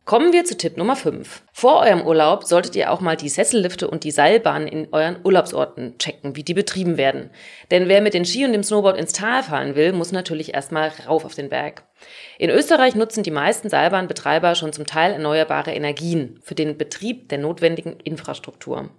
Kommen 0.10 0.34
wir 0.34 0.44
zu 0.44 0.58
Tipp 0.58 0.76
Nummer 0.76 0.96
5. 0.96 1.44
Vor 1.54 1.82
eurem 1.82 2.02
Urlaub 2.02 2.44
solltet 2.44 2.76
ihr 2.76 2.92
auch 2.92 3.00
mal 3.00 3.16
die 3.16 3.30
Sessellifte 3.30 3.88
und 3.88 4.04
die 4.04 4.10
Seilbahnen 4.10 4.68
in 4.68 4.88
euren 4.92 5.18
Urlaubsorten 5.24 6.00
checken, 6.00 6.36
wie 6.36 6.42
die 6.42 6.56
betrieben 6.56 6.98
werden. 6.98 7.30
Denn 7.70 7.88
wer 7.88 8.02
mit 8.02 8.16
den 8.16 8.26
Ski 8.26 8.44
und 8.44 8.54
dem 8.54 8.64
Snowboard 8.64 8.98
ins 8.98 9.14
Tal 9.14 9.44
fahren 9.44 9.76
will, 9.76 9.94
muss 9.94 10.12
natürlich 10.12 10.56
erstmal 10.56 10.92
rauf 11.08 11.26
auf 11.26 11.36
den 11.36 11.50
Berg. 11.50 11.84
In 12.40 12.50
Österreich 12.50 12.96
nutzen 12.96 13.22
die 13.22 13.30
meisten 13.30 13.70
Seilbahnbetreiber 13.70 14.56
schon 14.56 14.74
zum 14.74 14.88
Teil 14.88 15.14
erneuerbare 15.14 15.76
Energien 15.76 16.40
für 16.42 16.56
den 16.56 16.76
Betrieb 16.76 17.30
der 17.30 17.38
notwendigen 17.38 18.00
Infrastruktur. 18.00 18.90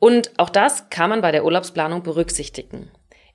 Und 0.00 0.32
auch 0.38 0.50
das 0.50 0.90
kann 0.90 1.08
man 1.08 1.20
bei 1.20 1.30
der 1.30 1.44
Urlaubsplanung 1.44 2.02
berücksichtigen. 2.02 2.90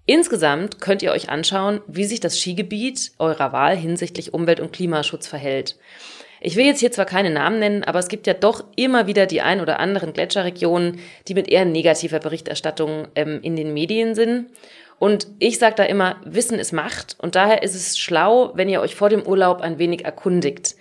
Insgesamt 0.06 0.82
könnt 0.82 1.04
ihr 1.04 1.14
euch 1.14 1.30
anschauen, 1.30 1.80
wie 1.88 2.04
sich 2.04 2.20
das 2.20 2.38
Skigebiet 2.38 3.14
eurer 3.18 3.54
Wahl 3.54 3.78
hinsichtlich 3.78 4.34
Umwelt- 4.34 4.60
und 4.60 4.74
Klimaschutz 4.74 5.26
verhält. 5.26 5.78
Ich 6.44 6.56
will 6.56 6.66
jetzt 6.66 6.80
hier 6.80 6.92
zwar 6.92 7.06
keine 7.06 7.30
Namen 7.30 7.60
nennen, 7.60 7.84
aber 7.84 8.00
es 8.00 8.08
gibt 8.08 8.26
ja 8.26 8.34
doch 8.34 8.64
immer 8.76 9.06
wieder 9.06 9.28
die 9.28 9.42
ein 9.42 9.62
oder 9.62 9.80
anderen 9.80 10.12
Gletscherregionen, 10.12 11.00
die 11.28 11.36
mit 11.36 11.48
eher 11.48 11.66
negativer 11.66 12.20
Berichterstattung 12.20 13.08
ähm, 13.14 13.40
in 13.44 13.56
den 13.56 13.76
Medien 13.76 14.16
sind. 14.16 14.48
Und 14.98 15.28
ich 15.38 15.60
sage 15.60 15.76
da 15.76 15.84
immer, 15.84 16.18
Wissen 16.26 16.58
ist 16.58 16.74
Macht 16.74 17.16
und 17.20 17.36
daher 17.36 17.62
ist 17.62 17.76
es 17.76 17.98
schlau, 17.98 18.52
wenn 18.56 18.70
ihr 18.70 18.82
euch 18.82 18.96
vor 18.96 19.10
dem 19.10 19.26
Urlaub 19.26 19.62
ein 19.62 19.78
wenig 19.78 20.04
erkundigt. 20.04 20.76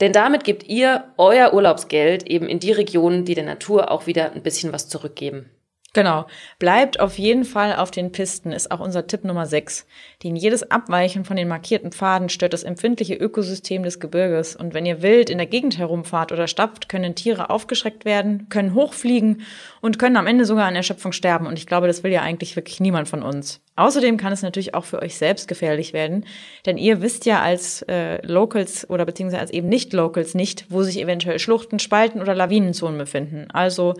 Denn 0.00 0.12
damit 0.12 0.44
gebt 0.44 0.68
ihr 0.68 1.04
euer 1.18 1.52
Urlaubsgeld 1.52 2.28
eben 2.28 2.48
in 2.48 2.60
die 2.60 2.72
Regionen, 2.72 3.24
die 3.24 3.34
der 3.34 3.44
Natur 3.44 3.90
auch 3.90 4.06
wieder 4.06 4.32
ein 4.32 4.42
bisschen 4.42 4.72
was 4.72 4.88
zurückgeben. 4.88 5.50
Genau. 5.94 6.24
Bleibt 6.58 7.00
auf 7.00 7.18
jeden 7.18 7.44
Fall 7.44 7.76
auf 7.76 7.90
den 7.90 8.12
Pisten, 8.12 8.50
ist 8.50 8.70
auch 8.70 8.80
unser 8.80 9.06
Tipp 9.06 9.24
Nummer 9.24 9.44
6. 9.44 9.86
Denn 10.22 10.36
jedes 10.36 10.70
Abweichen 10.70 11.26
von 11.26 11.36
den 11.36 11.48
markierten 11.48 11.92
Pfaden 11.92 12.30
stört 12.30 12.54
das 12.54 12.62
empfindliche 12.62 13.14
Ökosystem 13.14 13.82
des 13.82 14.00
Gebirges. 14.00 14.56
Und 14.56 14.72
wenn 14.72 14.86
ihr 14.86 15.02
wild 15.02 15.28
in 15.28 15.36
der 15.36 15.46
Gegend 15.46 15.76
herumfahrt 15.76 16.32
oder 16.32 16.46
stapft, 16.46 16.88
können 16.88 17.14
Tiere 17.14 17.50
aufgeschreckt 17.50 18.06
werden, 18.06 18.48
können 18.48 18.74
hochfliegen 18.74 19.42
und 19.82 19.98
können 19.98 20.16
am 20.16 20.26
Ende 20.26 20.46
sogar 20.46 20.64
an 20.64 20.76
Erschöpfung 20.76 21.12
sterben. 21.12 21.46
Und 21.46 21.58
ich 21.58 21.66
glaube, 21.66 21.88
das 21.88 22.02
will 22.02 22.10
ja 22.10 22.22
eigentlich 22.22 22.56
wirklich 22.56 22.80
niemand 22.80 23.06
von 23.06 23.22
uns. 23.22 23.60
Außerdem 23.76 24.16
kann 24.16 24.32
es 24.32 24.42
natürlich 24.42 24.74
auch 24.74 24.84
für 24.84 25.02
euch 25.02 25.16
selbst 25.16 25.46
gefährlich 25.46 25.92
werden, 25.92 26.24
denn 26.66 26.78
ihr 26.78 27.02
wisst 27.02 27.26
ja 27.26 27.40
als 27.42 27.82
äh, 27.82 28.24
Locals 28.26 28.88
oder 28.88 29.04
beziehungsweise 29.04 29.40
als 29.40 29.50
eben 29.50 29.68
Nicht-Locals 29.68 30.34
nicht, 30.34 30.66
wo 30.68 30.82
sich 30.82 31.00
eventuell 31.00 31.38
Schluchten, 31.38 31.78
Spalten 31.78 32.20
oder 32.20 32.34
Lawinenzonen 32.34 32.98
befinden. 32.98 33.48
Also 33.50 33.94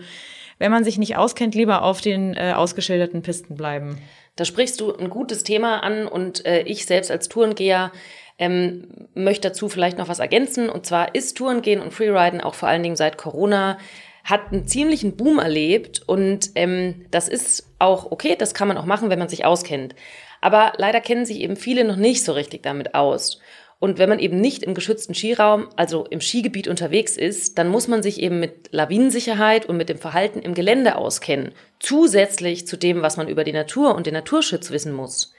wenn 0.59 0.71
man 0.71 0.83
sich 0.83 0.97
nicht 0.97 1.17
auskennt, 1.17 1.55
lieber 1.55 1.83
auf 1.83 2.01
den 2.01 2.35
äh, 2.35 2.53
ausgeschilderten 2.55 3.21
Pisten 3.21 3.55
bleiben. 3.55 3.97
Da 4.35 4.45
sprichst 4.45 4.79
du 4.81 4.95
ein 4.95 5.09
gutes 5.09 5.43
Thema 5.43 5.83
an 5.83 6.07
und 6.07 6.45
äh, 6.45 6.61
ich 6.63 6.85
selbst 6.85 7.11
als 7.11 7.29
Tourengeher 7.29 7.91
ähm, 8.39 9.07
möchte 9.13 9.49
dazu 9.49 9.69
vielleicht 9.69 9.97
noch 9.97 10.07
was 10.07 10.19
ergänzen. 10.19 10.69
Und 10.69 10.85
zwar 10.85 11.13
ist 11.15 11.37
Tourengehen 11.37 11.81
und 11.81 11.93
Freeriden 11.93 12.41
auch 12.41 12.55
vor 12.55 12.69
allen 12.69 12.83
Dingen 12.83 12.95
seit 12.95 13.17
Corona 13.17 13.77
hat 14.23 14.51
einen 14.51 14.67
ziemlichen 14.67 15.17
Boom 15.17 15.37
erlebt 15.37 16.01
und 16.07 16.51
ähm, 16.55 17.05
das 17.11 17.27
ist 17.27 17.67
auch 17.77 18.09
okay, 18.09 18.37
das 18.37 18.53
kann 18.53 18.69
man 18.69 18.77
auch 18.77 18.85
machen, 18.85 19.09
wenn 19.09 19.19
man 19.19 19.27
sich 19.27 19.43
auskennt. 19.43 19.95
Aber 20.39 20.73
leider 20.77 21.01
kennen 21.01 21.25
sich 21.25 21.39
eben 21.39 21.55
viele 21.55 21.83
noch 21.83 21.97
nicht 21.97 22.23
so 22.23 22.31
richtig 22.31 22.63
damit 22.63 22.95
aus. 22.95 23.39
Und 23.83 23.97
wenn 23.97 24.07
man 24.07 24.19
eben 24.19 24.39
nicht 24.39 24.63
im 24.63 24.75
geschützten 24.75 25.13
Skiraum, 25.13 25.67
also 25.75 26.05
im 26.05 26.21
Skigebiet 26.21 26.69
unterwegs 26.69 27.17
ist, 27.17 27.57
dann 27.57 27.67
muss 27.67 27.89
man 27.89 28.01
sich 28.01 28.21
eben 28.21 28.39
mit 28.39 28.69
Lawinensicherheit 28.71 29.65
und 29.65 29.75
mit 29.75 29.89
dem 29.89 29.97
Verhalten 29.97 30.39
im 30.39 30.53
Gelände 30.53 30.95
auskennen. 30.95 31.51
Zusätzlich 31.81 32.65
zu 32.65 32.77
dem, 32.77 33.01
was 33.01 33.17
man 33.17 33.27
über 33.27 33.43
die 33.43 33.51
Natur 33.51 33.93
und 33.93 34.07
den 34.07 34.13
Naturschutz 34.13 34.71
wissen 34.71 34.93
muss. 34.93 35.33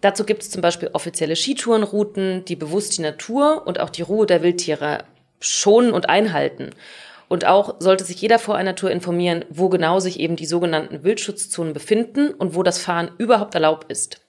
Dazu 0.00 0.24
gibt 0.24 0.40
es 0.40 0.48
zum 0.48 0.62
Beispiel 0.62 0.88
offizielle 0.94 1.36
Skitourenrouten, 1.36 2.46
die 2.46 2.56
bewusst 2.56 2.96
die 2.96 3.02
Natur 3.02 3.66
und 3.66 3.78
auch 3.78 3.90
die 3.90 4.00
Ruhe 4.00 4.24
der 4.24 4.42
Wildtiere 4.42 5.04
schonen 5.38 5.92
und 5.92 6.08
einhalten. 6.08 6.70
Und 7.28 7.44
auch 7.44 7.74
sollte 7.78 8.04
sich 8.04 8.22
jeder 8.22 8.38
vor 8.38 8.56
einer 8.56 8.74
Tour 8.74 8.90
informieren, 8.90 9.44
wo 9.50 9.68
genau 9.68 10.00
sich 10.00 10.18
eben 10.18 10.36
die 10.36 10.46
sogenannten 10.46 11.04
Wildschutzzonen 11.04 11.74
befinden 11.74 12.32
und 12.32 12.54
wo 12.54 12.62
das 12.62 12.78
Fahren 12.78 13.10
überhaupt 13.18 13.54
erlaubt 13.54 13.92
ist. 13.92 14.22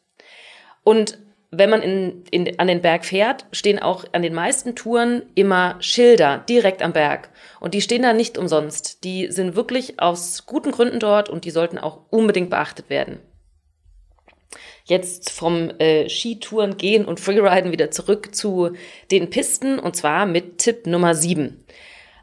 Und 0.84 1.18
wenn 1.52 1.70
man 1.70 1.82
in, 1.82 2.24
in, 2.32 2.60
an 2.60 2.68
den 2.68 2.82
Berg 2.82 3.04
fährt, 3.04 3.46
stehen 3.52 3.78
auch 3.78 4.06
an 4.14 4.22
den 4.22 4.34
meisten 4.34 4.74
Touren 4.74 5.24
immer 5.36 5.76
Schilder 5.82 6.46
direkt 6.48 6.82
am 6.82 6.94
Berg. 6.94 7.30
Und 7.60 7.74
die 7.74 7.82
stehen 7.82 8.04
da 8.04 8.14
nicht 8.14 8.38
umsonst. 8.38 9.04
Die 9.04 9.30
sind 9.30 9.56
wirklich 9.56 10.00
aus 10.00 10.46
guten 10.46 10.72
Gründen 10.72 11.00
dort 11.00 11.30
und 11.30 11.44
die 11.44 11.52
sollten 11.52 11.78
auch 11.78 12.00
unbedingt 12.10 12.50
beachtet 12.50 12.90
werden. 12.90 13.20
Jetzt 14.86 15.30
vom 15.30 15.70
äh, 15.80 16.10
Skitouren 16.10 16.78
gehen 16.78 17.06
und 17.06 17.20
Freeriden 17.20 17.74
wieder 17.74 17.92
zurück 17.92 18.34
zu 18.34 18.72
den 19.12 19.30
Pisten 19.30 19.78
und 19.78 19.96
zwar 19.96 20.26
mit 20.26 20.58
Tipp 20.58 20.88
Nummer 20.88 21.16
7. 21.16 21.64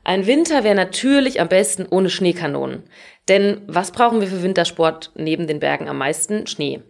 Ein 0.04 0.26
Winter 0.26 0.64
wäre 0.64 0.74
natürlich 0.74 1.38
am 1.38 1.48
besten 1.48 1.86
ohne 1.88 2.08
Schneekanonen. 2.08 2.84
Denn 3.28 3.60
was 3.66 3.92
brauchen 3.92 4.22
wir 4.22 4.28
für 4.28 4.42
Wintersport 4.42 5.12
neben 5.14 5.46
den 5.46 5.60
Bergen 5.60 5.86
am 5.86 5.98
meisten? 5.98 6.46
Schnee. 6.46 6.80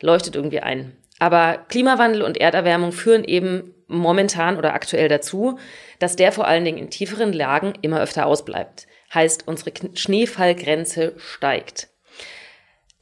Leuchtet 0.00 0.36
irgendwie 0.36 0.60
ein. 0.60 0.96
Aber 1.20 1.58
Klimawandel 1.68 2.22
und 2.22 2.38
Erderwärmung 2.38 2.90
führen 2.90 3.24
eben 3.24 3.74
momentan 3.86 4.56
oder 4.56 4.74
aktuell 4.74 5.08
dazu, 5.08 5.58
dass 5.98 6.16
der 6.16 6.32
vor 6.32 6.46
allen 6.46 6.64
Dingen 6.64 6.78
in 6.78 6.90
tieferen 6.90 7.32
Lagen 7.32 7.74
immer 7.82 8.00
öfter 8.00 8.26
ausbleibt. 8.26 8.86
Heißt, 9.12 9.46
unsere 9.46 9.72
Schneefallgrenze 9.94 11.14
steigt. 11.18 11.88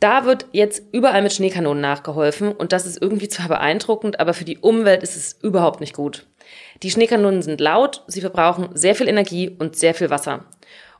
Da 0.00 0.24
wird 0.24 0.46
jetzt 0.52 0.82
überall 0.92 1.22
mit 1.22 1.32
Schneekanonen 1.32 1.80
nachgeholfen 1.80 2.52
und 2.52 2.72
das 2.72 2.86
ist 2.86 3.00
irgendwie 3.00 3.28
zwar 3.28 3.48
beeindruckend, 3.48 4.20
aber 4.20 4.34
für 4.34 4.44
die 4.44 4.58
Umwelt 4.58 5.02
ist 5.02 5.16
es 5.16 5.38
überhaupt 5.42 5.80
nicht 5.80 5.94
gut. 5.94 6.26
Die 6.82 6.90
Schneekanonen 6.90 7.42
sind 7.42 7.60
laut, 7.60 8.04
sie 8.06 8.20
verbrauchen 8.20 8.70
sehr 8.74 8.94
viel 8.94 9.08
Energie 9.08 9.56
und 9.58 9.76
sehr 9.76 9.94
viel 9.94 10.10
Wasser. 10.10 10.44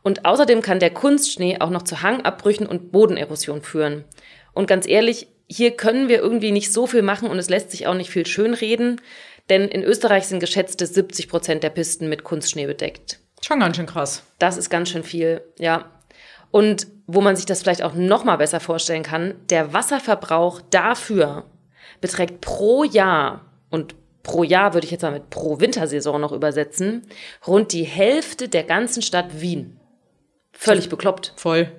Und 0.03 0.25
außerdem 0.25 0.63
kann 0.63 0.79
der 0.79 0.91
Kunstschnee 0.91 1.61
auch 1.61 1.71
noch 1.71 1.83
zu 1.83 2.03
Hangabbrüchen 2.03 2.67
und 2.67 2.93
Bodenerosion 2.93 3.63
führen. 3.63 4.05
Und 4.53 4.67
ganz 4.67 4.87
ehrlich, 4.87 5.29
hier 5.49 5.73
können 5.73 6.09
wir 6.09 6.19
irgendwie 6.19 6.53
nicht 6.53 6.73
so 6.73 6.87
viel 6.87 7.03
machen 7.03 7.29
und 7.29 7.39
es 7.39 7.49
lässt 7.49 7.71
sich 7.71 7.87
auch 7.87 7.95
nicht 7.95 8.11
viel 8.11 8.27
schönreden, 8.27 9.01
denn 9.49 9.69
in 9.69 9.83
Österreich 9.83 10.27
sind 10.27 10.41
geschätzte 10.41 10.87
70 10.87 11.29
Prozent 11.29 11.63
der 11.63 11.71
Pisten 11.71 12.09
mit 12.09 12.23
Kunstschnee 12.23 12.67
bedeckt. 12.67 13.19
Schon 13.41 13.61
ganz 13.61 13.77
schön 13.77 13.87
krass. 13.87 14.25
Das 14.39 14.57
ist 14.57 14.69
ganz 14.69 14.91
schön 14.91 15.05
viel, 15.05 15.43
ja. 15.59 15.91
Und 16.51 16.87
wo 17.07 17.21
man 17.21 17.37
sich 17.37 17.47
das 17.47 17.63
vielleicht 17.63 17.83
auch 17.83 17.95
noch 17.95 18.25
mal 18.25 18.37
besser 18.37 18.61
vorstellen 18.61 19.03
kann, 19.03 19.35
der 19.49 19.73
Wasserverbrauch 19.73 20.61
dafür 20.71 21.45
beträgt 22.01 22.41
pro 22.41 22.85
Jahr 22.85 23.47
und 23.71 23.95
pro 24.23 24.45
Jahr 24.45 24.75
würde 24.75 24.85
ich 24.85 24.91
jetzt 24.91 25.03
mal 25.03 25.13
mit 25.13 25.31
pro 25.31 25.61
Wintersaison 25.61 26.21
noch 26.21 26.33
übersetzen, 26.33 27.07
rund 27.47 27.73
die 27.73 27.85
Hälfte 27.85 28.49
der 28.49 28.65
ganzen 28.65 29.03
Stadt 29.03 29.41
Wien. 29.41 29.79
Völlig 30.53 30.89
bekloppt. 30.89 31.33
Voll. 31.37 31.71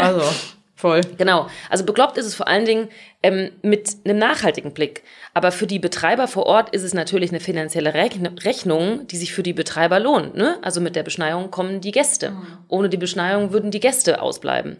Also 0.00 0.22
Voll. 0.78 1.00
Genau. 1.16 1.48
Also 1.70 1.84
bekloppt 1.84 2.18
ist 2.18 2.26
es 2.26 2.36
vor 2.36 2.46
allen 2.46 2.64
Dingen 2.64 2.88
ähm, 3.24 3.50
mit 3.62 3.96
einem 4.04 4.16
nachhaltigen 4.16 4.72
Blick. 4.72 5.02
Aber 5.34 5.50
für 5.50 5.66
die 5.66 5.80
Betreiber 5.80 6.28
vor 6.28 6.46
Ort 6.46 6.70
ist 6.70 6.84
es 6.84 6.94
natürlich 6.94 7.30
eine 7.30 7.40
finanzielle 7.40 7.94
Rechnung, 7.94 9.04
die 9.08 9.16
sich 9.16 9.34
für 9.34 9.42
die 9.42 9.52
Betreiber 9.52 9.98
lohnt. 9.98 10.36
Ne? 10.36 10.56
Also 10.62 10.80
mit 10.80 10.94
der 10.94 11.02
Beschneiung 11.02 11.50
kommen 11.50 11.80
die 11.80 11.90
Gäste. 11.90 12.30
Mhm. 12.30 12.46
Ohne 12.68 12.88
die 12.88 12.96
Beschneiung 12.96 13.50
würden 13.52 13.72
die 13.72 13.80
Gäste 13.80 14.22
ausbleiben. 14.22 14.76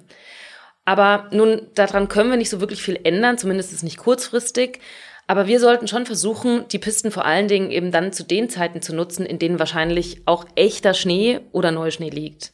Aber 0.85 1.27
nun, 1.33 1.63
daran 1.75 2.07
können 2.07 2.31
wir 2.31 2.37
nicht 2.37 2.51
so 2.51 2.61
wirklich 2.61 2.81
viel 2.81 3.01
ändern, 3.03 3.37
zumindest 3.37 3.83
nicht 3.83 3.99
kurzfristig. 3.99 4.79
Aber 5.27 5.49
wir 5.49 5.59
sollten 5.59 5.89
schon 5.89 6.07
versuchen, 6.07 6.69
die 6.69 6.79
Pisten 6.79 7.11
vor 7.11 7.25
allen 7.25 7.49
Dingen 7.49 7.73
eben 7.73 7.91
dann 7.91 8.13
zu 8.13 8.23
den 8.23 8.49
Zeiten 8.49 8.83
zu 8.83 8.95
nutzen, 8.95 9.27
in 9.27 9.41
denen 9.41 9.59
wahrscheinlich 9.59 10.23
auch 10.27 10.47
echter 10.55 10.95
Schnee 10.95 11.41
oder 11.51 11.73
Neuschnee 11.73 12.11
liegt. 12.11 12.53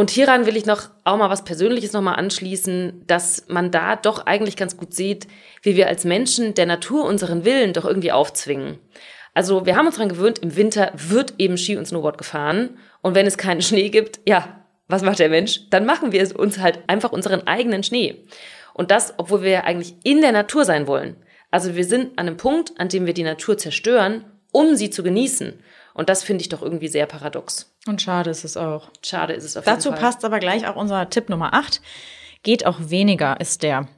Und 0.00 0.08
hieran 0.08 0.46
will 0.46 0.56
ich 0.56 0.64
noch 0.64 0.88
auch 1.04 1.18
mal 1.18 1.28
was 1.28 1.44
Persönliches 1.44 1.92
nochmal 1.92 2.16
anschließen, 2.16 3.02
dass 3.06 3.44
man 3.48 3.70
da 3.70 3.96
doch 3.96 4.24
eigentlich 4.24 4.56
ganz 4.56 4.78
gut 4.78 4.94
sieht, 4.94 5.28
wie 5.60 5.76
wir 5.76 5.88
als 5.88 6.06
Menschen 6.06 6.54
der 6.54 6.64
Natur 6.64 7.04
unseren 7.04 7.44
Willen 7.44 7.74
doch 7.74 7.84
irgendwie 7.84 8.10
aufzwingen. 8.10 8.78
Also 9.34 9.66
wir 9.66 9.76
haben 9.76 9.84
uns 9.84 9.96
daran 9.96 10.08
gewöhnt, 10.08 10.38
im 10.38 10.56
Winter 10.56 10.90
wird 10.94 11.34
eben 11.36 11.58
Ski 11.58 11.76
und 11.76 11.84
Snowboard 11.84 12.16
gefahren. 12.16 12.78
Und 13.02 13.14
wenn 13.14 13.26
es 13.26 13.36
keinen 13.36 13.60
Schnee 13.60 13.90
gibt, 13.90 14.20
ja, 14.26 14.64
was 14.88 15.02
macht 15.02 15.18
der 15.18 15.28
Mensch? 15.28 15.68
Dann 15.68 15.84
machen 15.84 16.12
wir 16.12 16.22
es 16.22 16.32
uns 16.32 16.60
halt 16.60 16.78
einfach 16.86 17.12
unseren 17.12 17.46
eigenen 17.46 17.82
Schnee. 17.82 18.24
Und 18.72 18.90
das, 18.90 19.12
obwohl 19.18 19.42
wir 19.42 19.50
ja 19.50 19.64
eigentlich 19.64 19.96
in 20.02 20.22
der 20.22 20.32
Natur 20.32 20.64
sein 20.64 20.86
wollen. 20.86 21.16
Also 21.50 21.76
wir 21.76 21.84
sind 21.84 22.18
an 22.18 22.26
einem 22.26 22.38
Punkt, 22.38 22.72
an 22.80 22.88
dem 22.88 23.04
wir 23.04 23.12
die 23.12 23.22
Natur 23.22 23.58
zerstören, 23.58 24.24
um 24.50 24.76
sie 24.76 24.88
zu 24.88 25.02
genießen. 25.02 25.62
Und 25.94 26.08
das 26.08 26.22
finde 26.22 26.42
ich 26.42 26.48
doch 26.48 26.62
irgendwie 26.62 26.88
sehr 26.88 27.06
paradox. 27.06 27.72
Und 27.86 28.02
schade 28.02 28.30
ist 28.30 28.44
es 28.44 28.56
auch. 28.56 28.90
Schade 29.04 29.32
ist 29.32 29.44
es 29.44 29.56
auf 29.56 29.64
Dazu 29.64 29.88
jeden 29.88 30.00
Fall. 30.00 30.10
passt 30.10 30.24
aber 30.24 30.38
gleich 30.38 30.66
auch 30.66 30.76
unser 30.76 31.08
Tipp 31.10 31.28
Nummer 31.28 31.54
8. 31.54 31.80
Geht 32.42 32.64
auch 32.66 32.78
weniger, 32.80 33.40
ist 33.40 33.62
der. 33.62 33.88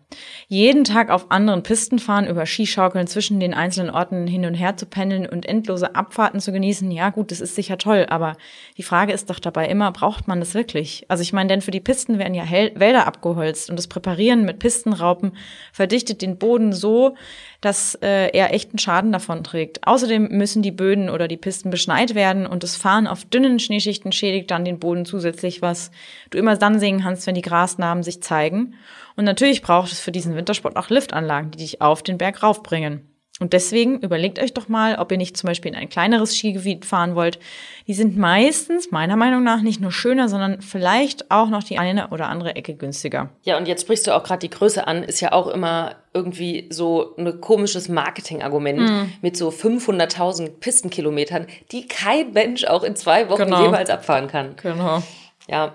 Jeden 0.48 0.84
Tag 0.84 1.10
auf 1.10 1.30
anderen 1.30 1.62
Pisten 1.62 1.98
fahren, 1.98 2.26
über 2.26 2.46
Skischaukeln 2.46 3.06
zwischen 3.06 3.40
den 3.40 3.54
einzelnen 3.54 3.90
Orten 3.90 4.26
hin 4.26 4.44
und 4.46 4.54
her 4.54 4.76
zu 4.76 4.86
pendeln 4.86 5.26
und 5.26 5.46
endlose 5.46 5.94
Abfahrten 5.94 6.40
zu 6.40 6.52
genießen, 6.52 6.90
ja 6.90 7.10
gut, 7.10 7.30
das 7.30 7.40
ist 7.40 7.54
sicher 7.54 7.78
toll, 7.78 8.06
aber 8.08 8.36
die 8.76 8.82
Frage 8.82 9.12
ist 9.12 9.30
doch 9.30 9.38
dabei 9.38 9.66
immer, 9.68 9.92
braucht 9.92 10.28
man 10.28 10.40
das 10.40 10.54
wirklich? 10.54 11.04
Also 11.08 11.22
ich 11.22 11.32
meine, 11.32 11.48
denn 11.48 11.62
für 11.62 11.70
die 11.70 11.80
Pisten 11.80 12.18
werden 12.18 12.34
ja 12.34 12.44
Hel 12.44 12.72
Wälder 12.74 13.06
abgeholzt 13.06 13.70
und 13.70 13.76
das 13.76 13.86
Präparieren 13.86 14.44
mit 14.44 14.58
Pistenraupen 14.58 15.32
verdichtet 15.72 16.22
den 16.22 16.38
Boden 16.38 16.72
so, 16.72 17.16
dass 17.62 17.94
äh, 18.02 18.30
er 18.32 18.52
echten 18.52 18.78
Schaden 18.78 19.12
davon 19.12 19.44
trägt. 19.44 19.86
Außerdem 19.86 20.28
müssen 20.28 20.62
die 20.62 20.72
Böden 20.72 21.08
oder 21.08 21.28
die 21.28 21.36
Pisten 21.36 21.70
beschneit 21.70 22.14
werden 22.14 22.46
und 22.46 22.62
das 22.62 22.76
Fahren 22.76 23.06
auf 23.06 23.24
dünnen 23.24 23.60
Schneeschichten 23.60 24.12
schädigt 24.12 24.50
dann 24.50 24.64
den 24.64 24.80
Boden 24.80 25.04
zusätzlich, 25.04 25.62
was 25.62 25.92
du 26.30 26.38
immer 26.38 26.56
dann 26.56 26.80
sehen 26.80 27.00
kannst, 27.02 27.26
wenn 27.26 27.36
die 27.36 27.42
Grasnarben 27.42 28.02
sich 28.02 28.20
zeigen. 28.20 28.74
Und 29.16 29.24
natürlich 29.24 29.62
braucht 29.62 29.92
es 29.92 30.00
für 30.00 30.12
diesen 30.12 30.36
Wintersport 30.36 30.76
auch 30.76 30.90
Liftanlagen, 30.90 31.50
die 31.50 31.58
dich 31.58 31.80
auf 31.80 32.02
den 32.02 32.18
Berg 32.18 32.42
raufbringen. 32.42 33.12
Und 33.42 33.54
deswegen 33.54 33.98
überlegt 33.98 34.38
euch 34.38 34.54
doch 34.54 34.68
mal, 34.68 34.96
ob 34.96 35.10
ihr 35.10 35.18
nicht 35.18 35.36
zum 35.36 35.48
Beispiel 35.48 35.72
in 35.72 35.76
ein 35.76 35.88
kleineres 35.88 36.36
Skigebiet 36.36 36.84
fahren 36.84 37.16
wollt. 37.16 37.40
Die 37.88 37.94
sind 37.94 38.16
meistens, 38.16 38.92
meiner 38.92 39.16
Meinung 39.16 39.42
nach, 39.42 39.62
nicht 39.62 39.80
nur 39.80 39.90
schöner, 39.90 40.28
sondern 40.28 40.60
vielleicht 40.60 41.30
auch 41.32 41.48
noch 41.48 41.64
die 41.64 41.76
eine 41.76 42.10
oder 42.10 42.28
andere 42.28 42.54
Ecke 42.54 42.74
günstiger. 42.74 43.30
Ja, 43.42 43.56
und 43.56 43.66
jetzt 43.66 43.82
sprichst 43.82 44.06
du 44.06 44.14
auch 44.14 44.22
gerade 44.22 44.46
die 44.46 44.50
Größe 44.50 44.86
an, 44.86 45.02
ist 45.02 45.20
ja 45.20 45.32
auch 45.32 45.48
immer 45.48 45.96
irgendwie 46.12 46.68
so 46.70 47.16
ein 47.16 47.40
komisches 47.40 47.88
Marketingargument 47.88 48.78
mm. 48.78 49.12
mit 49.22 49.36
so 49.36 49.48
500.000 49.48 50.60
Pistenkilometern, 50.60 51.46
die 51.72 51.88
kein 51.88 52.32
Mensch 52.32 52.64
auch 52.64 52.84
in 52.84 52.94
zwei 52.94 53.28
Wochen 53.28 53.46
genau. 53.46 53.64
jemals 53.64 53.90
abfahren 53.90 54.28
kann. 54.28 54.54
Genau. 54.62 55.02
Ja, 55.48 55.74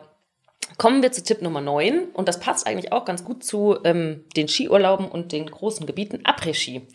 Kommen 0.78 1.02
wir 1.02 1.12
zu 1.12 1.24
Tipp 1.24 1.42
Nummer 1.42 1.62
9 1.62 2.10
und 2.14 2.28
das 2.28 2.40
passt 2.40 2.68
eigentlich 2.68 2.92
auch 2.92 3.04
ganz 3.04 3.24
gut 3.24 3.44
zu 3.44 3.78
ähm, 3.84 4.26
den 4.36 4.48
Skiurlauben 4.48 5.08
und 5.08 5.32
den 5.32 5.48
großen 5.48 5.88
Gebieten 5.88 6.22
Après-Ski. 6.24 6.88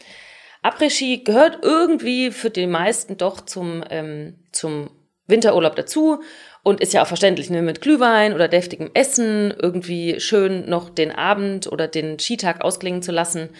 Après-Ski 0.62 1.24
gehört 1.24 1.58
irgendwie 1.62 2.30
für 2.30 2.50
die 2.50 2.68
meisten 2.68 3.16
doch 3.16 3.40
zum, 3.40 3.82
ähm, 3.90 4.38
zum 4.52 4.90
Winterurlaub 5.26 5.74
dazu 5.74 6.20
und 6.62 6.80
ist 6.80 6.92
ja 6.92 7.02
auch 7.02 7.08
verständlich, 7.08 7.50
ne? 7.50 7.62
mit 7.62 7.80
Glühwein 7.80 8.34
oder 8.34 8.46
deftigem 8.46 8.90
Essen 8.94 9.52
irgendwie 9.60 10.20
schön 10.20 10.68
noch 10.68 10.88
den 10.90 11.10
Abend 11.10 11.66
oder 11.66 11.88
den 11.88 12.20
Skitag 12.20 12.60
ausklingen 12.62 13.02
zu 13.02 13.10
lassen. 13.10 13.50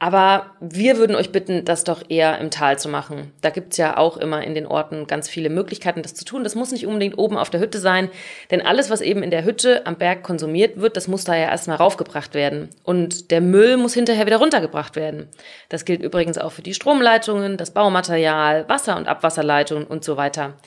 Aber 0.00 0.56
wir 0.60 0.98
würden 0.98 1.14
euch 1.14 1.30
bitten, 1.30 1.64
das 1.64 1.84
doch 1.84 2.02
eher 2.08 2.38
im 2.38 2.50
Tal 2.50 2.78
zu 2.78 2.88
machen. 2.88 3.32
Da 3.40 3.50
gibt's 3.50 3.76
ja 3.76 3.96
auch 3.96 4.16
immer 4.16 4.42
in 4.42 4.54
den 4.54 4.66
Orten 4.66 5.06
ganz 5.06 5.28
viele 5.28 5.50
Möglichkeiten, 5.50 6.02
das 6.02 6.14
zu 6.14 6.24
tun. 6.24 6.42
Das 6.42 6.56
muss 6.56 6.72
nicht 6.72 6.86
unbedingt 6.86 7.16
oben 7.16 7.38
auf 7.38 7.48
der 7.48 7.60
Hütte 7.60 7.78
sein, 7.78 8.10
denn 8.50 8.60
alles, 8.60 8.90
was 8.90 9.00
eben 9.00 9.22
in 9.22 9.30
der 9.30 9.44
Hütte 9.44 9.86
am 9.86 9.96
Berg 9.96 10.22
konsumiert 10.24 10.80
wird, 10.80 10.96
das 10.96 11.06
muss 11.06 11.24
da 11.24 11.34
ja 11.36 11.48
erstmal 11.48 11.76
raufgebracht 11.76 12.34
werden. 12.34 12.70
Und 12.82 13.30
der 13.30 13.40
Müll 13.40 13.76
muss 13.76 13.94
hinterher 13.94 14.26
wieder 14.26 14.38
runtergebracht 14.38 14.96
werden. 14.96 15.28
Das 15.68 15.84
gilt 15.84 16.02
übrigens 16.02 16.38
auch 16.38 16.52
für 16.52 16.62
die 16.62 16.74
Stromleitungen, 16.74 17.56
das 17.56 17.72
Baumaterial, 17.72 18.68
Wasser- 18.68 18.96
und 18.96 19.06
Abwasserleitungen 19.06 19.86
und 19.86 20.04
so 20.04 20.16
weiter. 20.16 20.58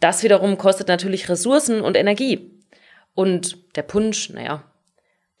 Das 0.00 0.22
wiederum 0.22 0.58
kostet 0.58 0.88
natürlich 0.88 1.30
Ressourcen 1.30 1.80
und 1.80 1.96
Energie. 1.96 2.52
Und 3.14 3.74
der 3.76 3.82
Punsch, 3.82 4.30
naja, 4.30 4.62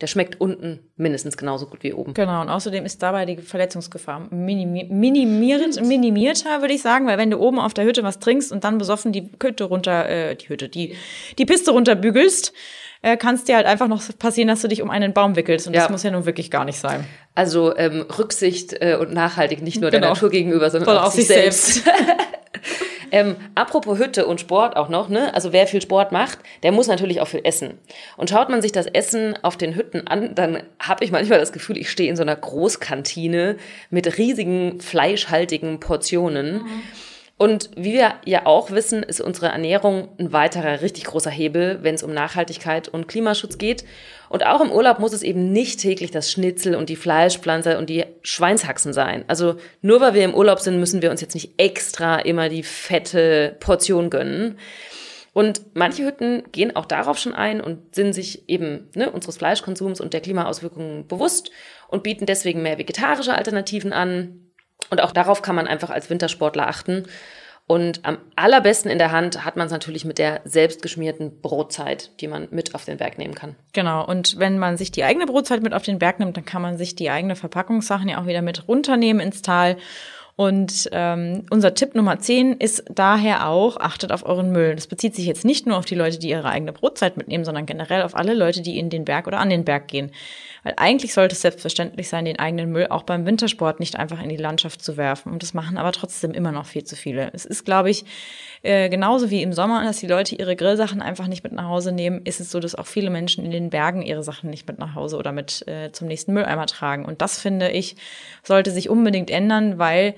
der 0.00 0.08
schmeckt 0.08 0.40
unten 0.40 0.80
mindestens 0.96 1.38
genauso 1.38 1.66
gut 1.66 1.82
wie 1.82 1.94
oben. 1.94 2.12
Genau, 2.12 2.42
und 2.42 2.50
außerdem 2.50 2.84
ist 2.84 3.02
dabei 3.02 3.24
die 3.24 3.38
Verletzungsgefahr 3.38 4.28
minimi 4.30 4.84
minimiert, 4.90 5.80
minimierter, 5.82 6.60
würde 6.60 6.74
ich 6.74 6.82
sagen, 6.82 7.06
weil 7.06 7.16
wenn 7.16 7.30
du 7.30 7.38
oben 7.38 7.58
auf 7.58 7.72
der 7.72 7.86
Hütte 7.86 8.02
was 8.02 8.18
trinkst 8.18 8.52
und 8.52 8.64
dann 8.64 8.76
besoffen 8.76 9.12
die 9.12 9.30
Hütte 9.42 9.64
runter, 9.64 10.06
äh, 10.08 10.36
die 10.36 10.50
Hütte, 10.50 10.68
die, 10.68 10.96
die 11.38 11.46
Piste 11.46 11.70
runterbügelst, 11.70 12.52
äh, 13.00 13.16
kann 13.16 13.36
es 13.36 13.44
dir 13.44 13.56
halt 13.56 13.66
einfach 13.66 13.88
noch 13.88 14.02
passieren, 14.18 14.48
dass 14.48 14.60
du 14.60 14.68
dich 14.68 14.82
um 14.82 14.90
einen 14.90 15.14
Baum 15.14 15.34
wickelst. 15.34 15.66
Und 15.66 15.74
ja. 15.74 15.82
das 15.82 15.90
muss 15.90 16.02
ja 16.02 16.10
nun 16.10 16.26
wirklich 16.26 16.50
gar 16.50 16.64
nicht 16.64 16.78
sein. 16.78 17.06
Also 17.34 17.76
ähm, 17.76 18.04
Rücksicht 18.18 18.74
äh, 18.80 18.96
und 18.96 19.14
nachhaltig 19.14 19.62
nicht 19.62 19.80
nur 19.80 19.90
genau. 19.90 20.00
der 20.00 20.10
Natur 20.10 20.30
gegenüber, 20.30 20.70
sondern 20.70 20.86
Voll 20.86 20.98
auch, 20.98 21.06
auch 21.06 21.12
sich 21.12 21.26
selbst. 21.26 21.84
selbst. 21.84 21.90
Ähm, 23.10 23.36
apropos 23.54 23.98
Hütte 23.98 24.26
und 24.26 24.40
Sport 24.40 24.76
auch 24.76 24.88
noch, 24.88 25.08
ne? 25.08 25.34
Also 25.34 25.52
wer 25.52 25.66
viel 25.66 25.82
Sport 25.82 26.12
macht, 26.12 26.38
der 26.62 26.72
muss 26.72 26.86
natürlich 26.86 27.20
auch 27.20 27.28
viel 27.28 27.40
essen. 27.44 27.78
Und 28.16 28.30
schaut 28.30 28.48
man 28.48 28.62
sich 28.62 28.72
das 28.72 28.86
Essen 28.86 29.36
auf 29.42 29.56
den 29.56 29.74
Hütten 29.74 30.06
an, 30.06 30.34
dann 30.34 30.62
habe 30.78 31.04
ich 31.04 31.10
manchmal 31.10 31.38
das 31.38 31.52
Gefühl, 31.52 31.76
ich 31.76 31.90
stehe 31.90 32.08
in 32.10 32.16
so 32.16 32.22
einer 32.22 32.36
Großkantine 32.36 33.56
mit 33.90 34.18
riesigen 34.18 34.80
fleischhaltigen 34.80 35.80
Portionen. 35.80 36.62
Mhm. 36.62 36.82
Und 37.38 37.70
wie 37.76 37.92
wir 37.92 38.14
ja 38.24 38.46
auch 38.46 38.70
wissen, 38.70 39.02
ist 39.02 39.20
unsere 39.20 39.48
Ernährung 39.48 40.08
ein 40.18 40.32
weiterer 40.32 40.80
richtig 40.80 41.04
großer 41.04 41.30
Hebel, 41.30 41.80
wenn 41.82 41.94
es 41.94 42.02
um 42.02 42.14
Nachhaltigkeit 42.14 42.88
und 42.88 43.08
Klimaschutz 43.08 43.58
geht. 43.58 43.84
Und 44.30 44.46
auch 44.46 44.62
im 44.62 44.72
Urlaub 44.72 45.00
muss 45.00 45.12
es 45.12 45.22
eben 45.22 45.52
nicht 45.52 45.80
täglich 45.80 46.10
das 46.10 46.32
Schnitzel 46.32 46.74
und 46.74 46.88
die 46.88 46.96
Fleischpflanze 46.96 47.76
und 47.76 47.90
die 47.90 48.06
Schweinshaxen 48.22 48.94
sein. 48.94 49.24
Also 49.28 49.56
nur 49.82 50.00
weil 50.00 50.14
wir 50.14 50.24
im 50.24 50.34
Urlaub 50.34 50.60
sind, 50.60 50.80
müssen 50.80 51.02
wir 51.02 51.10
uns 51.10 51.20
jetzt 51.20 51.34
nicht 51.34 51.52
extra 51.58 52.20
immer 52.20 52.48
die 52.48 52.62
fette 52.62 53.56
Portion 53.60 54.08
gönnen. 54.08 54.58
Und 55.34 55.60
manche 55.74 56.06
Hütten 56.06 56.44
gehen 56.52 56.74
auch 56.74 56.86
darauf 56.86 57.18
schon 57.18 57.34
ein 57.34 57.60
und 57.60 57.94
sind 57.94 58.14
sich 58.14 58.48
eben 58.48 58.88
ne, 58.94 59.10
unseres 59.10 59.36
Fleischkonsums 59.36 60.00
und 60.00 60.14
der 60.14 60.22
Klimaauswirkungen 60.22 61.06
bewusst 61.06 61.50
und 61.88 62.02
bieten 62.02 62.24
deswegen 62.24 62.62
mehr 62.62 62.78
vegetarische 62.78 63.34
Alternativen 63.34 63.92
an, 63.92 64.45
und 64.90 65.02
auch 65.02 65.12
darauf 65.12 65.42
kann 65.42 65.56
man 65.56 65.66
einfach 65.66 65.90
als 65.90 66.10
Wintersportler 66.10 66.68
achten. 66.68 67.06
Und 67.68 68.00
am 68.04 68.18
allerbesten 68.36 68.92
in 68.92 68.98
der 68.98 69.10
Hand 69.10 69.44
hat 69.44 69.56
man 69.56 69.66
es 69.66 69.72
natürlich 69.72 70.04
mit 70.04 70.18
der 70.18 70.40
selbstgeschmierten 70.44 71.40
Brotzeit, 71.40 72.12
die 72.20 72.28
man 72.28 72.46
mit 72.52 72.76
auf 72.76 72.84
den 72.84 72.96
Berg 72.96 73.18
nehmen 73.18 73.34
kann. 73.34 73.56
Genau. 73.72 74.06
Und 74.06 74.38
wenn 74.38 74.58
man 74.58 74.76
sich 74.76 74.92
die 74.92 75.02
eigene 75.02 75.26
Brotzeit 75.26 75.62
mit 75.62 75.74
auf 75.74 75.82
den 75.82 75.98
Berg 75.98 76.20
nimmt, 76.20 76.36
dann 76.36 76.44
kann 76.44 76.62
man 76.62 76.78
sich 76.78 76.94
die 76.94 77.10
eigene 77.10 77.34
Verpackungssachen 77.34 78.08
ja 78.08 78.20
auch 78.20 78.26
wieder 78.26 78.42
mit 78.42 78.68
runternehmen 78.68 79.20
ins 79.20 79.42
Tal. 79.42 79.76
Und 80.36 80.90
ähm, 80.92 81.46
unser 81.50 81.72
Tipp 81.72 81.94
Nummer 81.94 82.18
10 82.20 82.58
ist 82.58 82.84
daher 82.90 83.48
auch, 83.48 83.78
achtet 83.78 84.12
auf 84.12 84.24
euren 84.24 84.52
Müll. 84.52 84.74
Das 84.74 84.86
bezieht 84.86 85.14
sich 85.14 85.24
jetzt 85.24 85.46
nicht 85.46 85.66
nur 85.66 85.78
auf 85.78 85.86
die 85.86 85.94
Leute, 85.94 86.18
die 86.18 86.28
ihre 86.28 86.50
eigene 86.50 86.74
Brotzeit 86.74 87.16
mitnehmen, 87.16 87.46
sondern 87.46 87.64
generell 87.64 88.02
auf 88.02 88.14
alle 88.14 88.34
Leute, 88.34 88.60
die 88.60 88.78
in 88.78 88.90
den 88.90 89.06
Berg 89.06 89.26
oder 89.26 89.38
an 89.38 89.48
den 89.48 89.64
Berg 89.64 89.88
gehen. 89.88 90.12
Weil 90.66 90.74
eigentlich 90.78 91.14
sollte 91.14 91.34
es 91.34 91.42
selbstverständlich 91.42 92.08
sein, 92.08 92.24
den 92.24 92.40
eigenen 92.40 92.72
Müll 92.72 92.88
auch 92.90 93.04
beim 93.04 93.24
Wintersport 93.24 93.78
nicht 93.78 93.94
einfach 93.94 94.20
in 94.20 94.28
die 94.28 94.36
Landschaft 94.36 94.82
zu 94.82 94.96
werfen. 94.96 95.30
Und 95.30 95.44
das 95.44 95.54
machen 95.54 95.78
aber 95.78 95.92
trotzdem 95.92 96.32
immer 96.32 96.50
noch 96.50 96.66
viel 96.66 96.82
zu 96.82 96.96
viele. 96.96 97.30
Es 97.32 97.44
ist, 97.44 97.64
glaube 97.64 97.88
ich, 97.88 98.04
äh, 98.62 98.88
genauso 98.88 99.30
wie 99.30 99.42
im 99.42 99.52
Sommer, 99.52 99.84
dass 99.84 99.98
die 99.98 100.08
Leute 100.08 100.34
ihre 100.34 100.56
Grillsachen 100.56 101.02
einfach 101.02 101.28
nicht 101.28 101.44
mit 101.44 101.52
nach 101.52 101.68
Hause 101.68 101.92
nehmen, 101.92 102.22
ist 102.24 102.40
es 102.40 102.50
so, 102.50 102.58
dass 102.58 102.74
auch 102.74 102.88
viele 102.88 103.10
Menschen 103.10 103.44
in 103.44 103.52
den 103.52 103.70
Bergen 103.70 104.02
ihre 104.02 104.24
Sachen 104.24 104.50
nicht 104.50 104.66
mit 104.66 104.80
nach 104.80 104.96
Hause 104.96 105.18
oder 105.18 105.30
mit 105.30 105.64
äh, 105.68 105.92
zum 105.92 106.08
nächsten 106.08 106.32
Mülleimer 106.32 106.66
tragen. 106.66 107.04
Und 107.04 107.22
das 107.22 107.38
finde 107.38 107.70
ich, 107.70 107.94
sollte 108.42 108.72
sich 108.72 108.90
unbedingt 108.90 109.30
ändern, 109.30 109.78
weil 109.78 110.16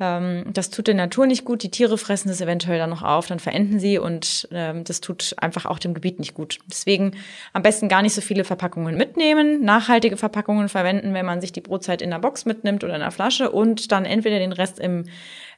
ähm, 0.00 0.44
das 0.52 0.70
tut 0.70 0.86
der 0.86 0.94
Natur 0.94 1.26
nicht 1.26 1.44
gut. 1.44 1.62
Die 1.62 1.70
Tiere 1.70 1.98
fressen 1.98 2.28
das 2.28 2.40
eventuell 2.40 2.78
dann 2.78 2.90
noch 2.90 3.02
auf, 3.02 3.26
dann 3.26 3.38
verenden 3.38 3.78
sie 3.78 3.98
und 3.98 4.48
ähm, 4.50 4.84
das 4.84 5.00
tut 5.00 5.34
einfach 5.38 5.66
auch 5.66 5.78
dem 5.78 5.94
Gebiet 5.94 6.18
nicht 6.18 6.34
gut. 6.34 6.58
Deswegen 6.70 7.12
am 7.52 7.62
besten 7.62 7.88
gar 7.88 8.02
nicht 8.02 8.14
so 8.14 8.20
viele 8.20 8.44
Verpackungen 8.44 8.96
mitnehmen, 8.96 9.64
nachhaltige 9.64 10.16
Verpackungen 10.16 10.68
verwenden, 10.68 11.14
wenn 11.14 11.26
man 11.26 11.40
sich 11.40 11.52
die 11.52 11.60
Brotzeit 11.60 12.02
in 12.02 12.10
der 12.10 12.18
Box 12.18 12.44
mitnimmt 12.44 12.84
oder 12.84 12.94
in 12.94 13.00
der 13.00 13.10
Flasche 13.10 13.50
und 13.50 13.92
dann 13.92 14.04
entweder 14.04 14.38
den 14.38 14.52
Rest 14.52 14.78
im 14.78 15.04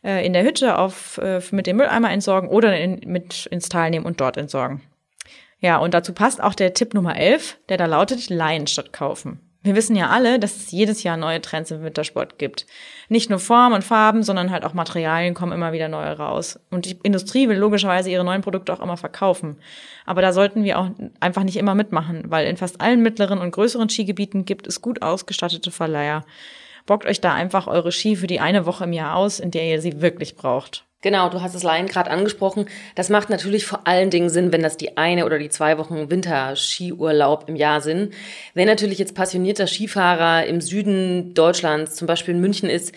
äh, 0.03 0.25
in 0.27 0.33
der 0.33 0.45
Hütte 0.45 0.79
auf 0.79 1.19
äh, 1.19 1.41
mit 1.51 1.67
dem 1.67 1.77
Mülleimer 1.77 2.11
entsorgen 2.11 2.49
oder 2.49 2.79
in, 2.79 3.01
mit 3.07 3.47
ins 3.47 3.69
Tal 3.69 3.91
nehmen 3.91 4.07
und 4.07 4.21
dort 4.21 4.37
entsorgen. 4.37 4.83
Ja, 5.61 5.79
und 5.79 5.95
dazu 5.95 6.13
passt 6.13 6.43
auch 6.43 6.55
der 6.55 6.75
Tipp 6.75 6.93
Nummer 6.93 7.17
11, 7.17 7.59
der 7.71 7.79
da 7.79 7.87
lautet 7.87 8.29
Leihen 8.29 8.67
statt 8.67 8.93
kaufen. 8.93 9.41
Wir 9.65 9.75
wissen 9.75 9.97
ja 9.97 10.11
alle, 10.11 10.39
dass 10.39 10.57
es 10.57 10.71
jedes 10.73 11.03
Jahr 11.05 11.17
neue 11.17 11.41
Trends 11.41 11.71
im 11.71 11.83
Wintersport 11.83 12.39
gibt. 12.39 12.67
Nicht 13.09 13.31
nur 13.31 13.39
Form 13.39 13.73
und 13.73 13.83
Farben, 13.83 14.23
sondern 14.23 14.51
halt 14.51 14.63
auch 14.63 14.75
Materialien 14.75 15.33
kommen 15.33 15.53
immer 15.53 15.73
wieder 15.73 15.89
neue 15.89 16.19
raus. 16.19 16.61
Und 16.71 16.85
die 16.85 16.99
Industrie 17.03 17.49
will 17.49 17.57
logischerweise 17.57 18.11
ihre 18.11 18.25
neuen 18.25 18.43
Produkte 18.43 18.75
auch 18.75 18.81
immer 18.81 18.99
verkaufen. 18.99 19.57
Aber 20.05 20.21
da 20.21 20.35
sollten 20.35 20.65
wir 20.65 20.79
auch 20.79 20.91
einfach 21.19 21.45
nicht 21.45 21.57
immer 21.57 21.75
mitmachen, 21.75 22.25
weil 22.27 22.47
in 22.47 22.59
fast 22.59 22.83
allen 22.83 23.01
mittleren 23.01 23.39
und 23.39 23.53
größeren 23.53 23.89
Skigebieten 23.89 24.45
gibt 24.45 24.67
es 24.67 24.83
gut 24.83 25.01
ausgestattete 25.01 25.71
Verleiher. 25.71 26.27
Bockt 26.85 27.07
euch 27.07 27.23
da 27.23 27.33
einfach 27.33 27.67
eure 27.67 27.91
Ski 27.91 28.17
für 28.17 28.27
die 28.27 28.41
eine 28.41 28.67
Woche 28.67 28.85
im 28.85 28.93
Jahr 28.93 29.17
aus, 29.17 29.41
in 29.41 29.51
der 29.51 29.65
ihr 29.65 29.81
sie 29.81 30.03
wirklich 30.03 30.37
braucht. 30.37 30.85
Genau, 31.05 31.29
du 31.29 31.43
hast 31.43 31.55
es 31.55 31.63
Laien 31.63 31.87
gerade 31.87 32.11
angesprochen. 32.11 32.65
Das 32.95 33.11
macht 33.11 33.29
natürlich 33.29 33.67
vor 33.67 33.87
allen 33.87 34.09
Dingen 34.09 34.31
Sinn, 34.31 34.53
wenn 34.53 34.63
das 34.63 34.79
die 34.79 34.97
eine 34.97 35.27
oder 35.27 35.39
die 35.39 35.51
zwei 35.51 35.77
Wochen 35.77 36.09
Winterskiurlaub 36.09 37.45
im 37.47 37.57
Jahr 37.57 37.83
sind. 37.83 38.15
Wenn 38.55 38.67
natürlich 38.67 39.01
jetzt 39.01 39.15
passionierter 39.15 39.67
Skifahrer 39.67 40.47
im 40.47 40.63
Süden 40.63 41.35
Deutschlands, 41.35 41.95
zum 41.95 42.07
Beispiel 42.07 42.33
in 42.33 42.41
München 42.41 42.71
ist, 42.71 42.95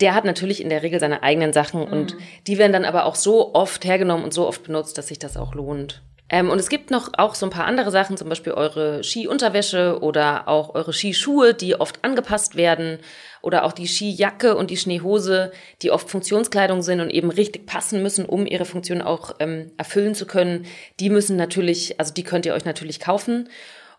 der 0.00 0.14
hat 0.14 0.24
natürlich 0.24 0.62
in 0.62 0.68
der 0.68 0.84
Regel 0.84 1.00
seine 1.00 1.24
eigenen 1.24 1.52
Sachen 1.52 1.80
mhm. 1.80 1.92
und 1.92 2.16
die 2.46 2.58
werden 2.58 2.72
dann 2.72 2.84
aber 2.84 3.06
auch 3.06 3.16
so 3.16 3.52
oft 3.56 3.84
hergenommen 3.84 4.22
und 4.22 4.32
so 4.32 4.46
oft 4.46 4.62
benutzt, 4.62 4.96
dass 4.96 5.08
sich 5.08 5.18
das 5.18 5.36
auch 5.36 5.52
lohnt. 5.56 6.00
Ähm, 6.30 6.50
und 6.50 6.58
es 6.58 6.68
gibt 6.68 6.90
noch 6.90 7.10
auch 7.16 7.34
so 7.34 7.46
ein 7.46 7.50
paar 7.50 7.64
andere 7.64 7.90
Sachen, 7.90 8.16
zum 8.16 8.28
Beispiel 8.28 8.52
eure 8.52 9.02
Skiunterwäsche 9.02 10.00
oder 10.02 10.46
auch 10.46 10.74
eure 10.74 10.92
Skischuhe, 10.92 11.54
die 11.54 11.80
oft 11.80 12.04
angepasst 12.04 12.54
werden 12.54 12.98
oder 13.40 13.64
auch 13.64 13.72
die 13.72 13.86
Skijacke 13.86 14.56
und 14.56 14.70
die 14.70 14.76
Schneehose, 14.76 15.52
die 15.80 15.90
oft 15.90 16.10
Funktionskleidung 16.10 16.82
sind 16.82 17.00
und 17.00 17.10
eben 17.10 17.30
richtig 17.30 17.66
passen 17.66 18.02
müssen, 18.02 18.26
um 18.26 18.46
ihre 18.46 18.66
Funktion 18.66 19.00
auch 19.00 19.36
ähm, 19.38 19.72
erfüllen 19.78 20.14
zu 20.14 20.26
können. 20.26 20.66
Die 21.00 21.08
müssen 21.08 21.36
natürlich, 21.36 21.98
also 21.98 22.12
die 22.12 22.24
könnt 22.24 22.44
ihr 22.44 22.54
euch 22.54 22.64
natürlich 22.64 23.00
kaufen. 23.00 23.48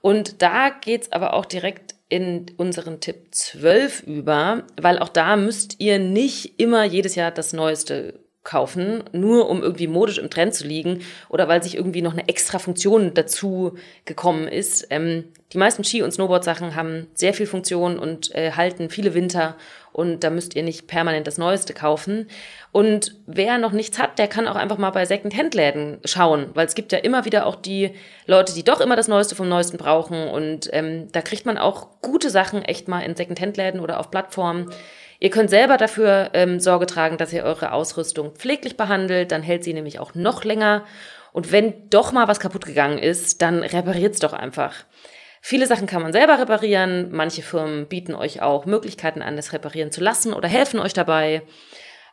Und 0.01 0.41
da 0.41 0.69
geht's 0.69 1.11
aber 1.11 1.33
auch 1.33 1.45
direkt 1.45 1.95
in 2.09 2.45
unseren 2.57 2.99
Tipp 2.99 3.27
12 3.31 4.03
über, 4.03 4.63
weil 4.79 4.99
auch 4.99 5.09
da 5.09 5.35
müsst 5.35 5.79
ihr 5.79 5.99
nicht 5.99 6.59
immer 6.59 6.83
jedes 6.83 7.15
Jahr 7.15 7.31
das 7.31 7.53
Neueste 7.53 8.19
kaufen, 8.43 9.03
nur 9.11 9.49
um 9.49 9.61
irgendwie 9.61 9.87
modisch 9.87 10.17
im 10.17 10.29
Trend 10.29 10.53
zu 10.53 10.65
liegen 10.65 11.01
oder 11.27 11.47
weil 11.47 11.61
sich 11.61 11.75
irgendwie 11.75 12.01
noch 12.01 12.13
eine 12.13 12.27
extra 12.29 12.57
Funktion 12.57 13.13
dazu 13.13 13.77
gekommen 14.05 14.47
ist. 14.47 14.87
Ähm, 14.89 15.25
die 15.51 15.57
meisten 15.57 15.83
Ski- 15.83 16.03
und 16.03 16.11
Snowboard-Sachen 16.11 16.73
haben 16.73 17.07
sehr 17.13 17.33
viel 17.33 17.47
Funktion 17.47 17.99
und 17.99 18.33
äh, 18.33 18.53
halten 18.53 18.89
viele 18.89 19.13
Winter 19.13 19.57
und 19.91 20.23
da 20.23 20.29
müsst 20.29 20.55
ihr 20.55 20.63
nicht 20.63 20.87
permanent 20.87 21.27
das 21.27 21.37
Neueste 21.37 21.73
kaufen. 21.73 22.29
Und 22.71 23.15
wer 23.25 23.57
noch 23.57 23.73
nichts 23.73 23.99
hat, 23.99 24.17
der 24.19 24.27
kann 24.27 24.47
auch 24.47 24.55
einfach 24.55 24.77
mal 24.77 24.91
bei 24.91 25.05
Second-Hand-Läden 25.05 25.99
schauen, 26.05 26.51
weil 26.53 26.65
es 26.65 26.75
gibt 26.75 26.91
ja 26.93 26.99
immer 26.99 27.25
wieder 27.25 27.45
auch 27.45 27.55
die 27.55 27.91
Leute, 28.25 28.53
die 28.53 28.63
doch 28.63 28.79
immer 28.79 28.95
das 28.95 29.09
Neueste 29.09 29.35
vom 29.35 29.49
Neuesten 29.49 29.77
brauchen 29.77 30.27
und 30.29 30.69
ähm, 30.71 31.11
da 31.11 31.21
kriegt 31.21 31.45
man 31.45 31.57
auch 31.57 32.01
gute 32.01 32.29
Sachen 32.29 32.63
echt 32.63 32.87
mal 32.87 33.01
in 33.01 33.15
Second-Hand-Läden 33.15 33.81
oder 33.81 33.99
auf 33.99 34.11
Plattformen 34.11 34.71
Ihr 35.19 35.29
könnt 35.29 35.49
selber 35.49 35.77
dafür 35.77 36.29
ähm, 36.33 36.59
Sorge 36.59 36.85
tragen, 36.85 37.17
dass 37.17 37.33
ihr 37.33 37.43
eure 37.43 37.73
Ausrüstung 37.73 38.35
pfleglich 38.35 38.77
behandelt, 38.77 39.31
dann 39.31 39.43
hält 39.43 39.63
sie 39.63 39.73
nämlich 39.73 39.99
auch 39.99 40.15
noch 40.15 40.45
länger. 40.45 40.85
Und 41.33 41.51
wenn 41.51 41.89
doch 41.89 42.11
mal 42.11 42.27
was 42.27 42.39
kaputt 42.39 42.65
gegangen 42.65 42.97
ist, 42.97 43.41
dann 43.41 43.61
repariert's 43.61 44.19
doch 44.19 44.33
einfach. 44.33 44.85
Viele 45.41 45.67
Sachen 45.67 45.87
kann 45.87 46.01
man 46.01 46.13
selber 46.13 46.39
reparieren. 46.39 47.11
Manche 47.11 47.41
Firmen 47.41 47.87
bieten 47.87 48.15
euch 48.15 48.41
auch 48.41 48.65
Möglichkeiten 48.65 49.21
an, 49.21 49.35
das 49.35 49.53
reparieren 49.53 49.91
zu 49.91 50.01
lassen 50.01 50.33
oder 50.33 50.47
helfen 50.47 50.79
euch 50.79 50.93
dabei. 50.93 51.43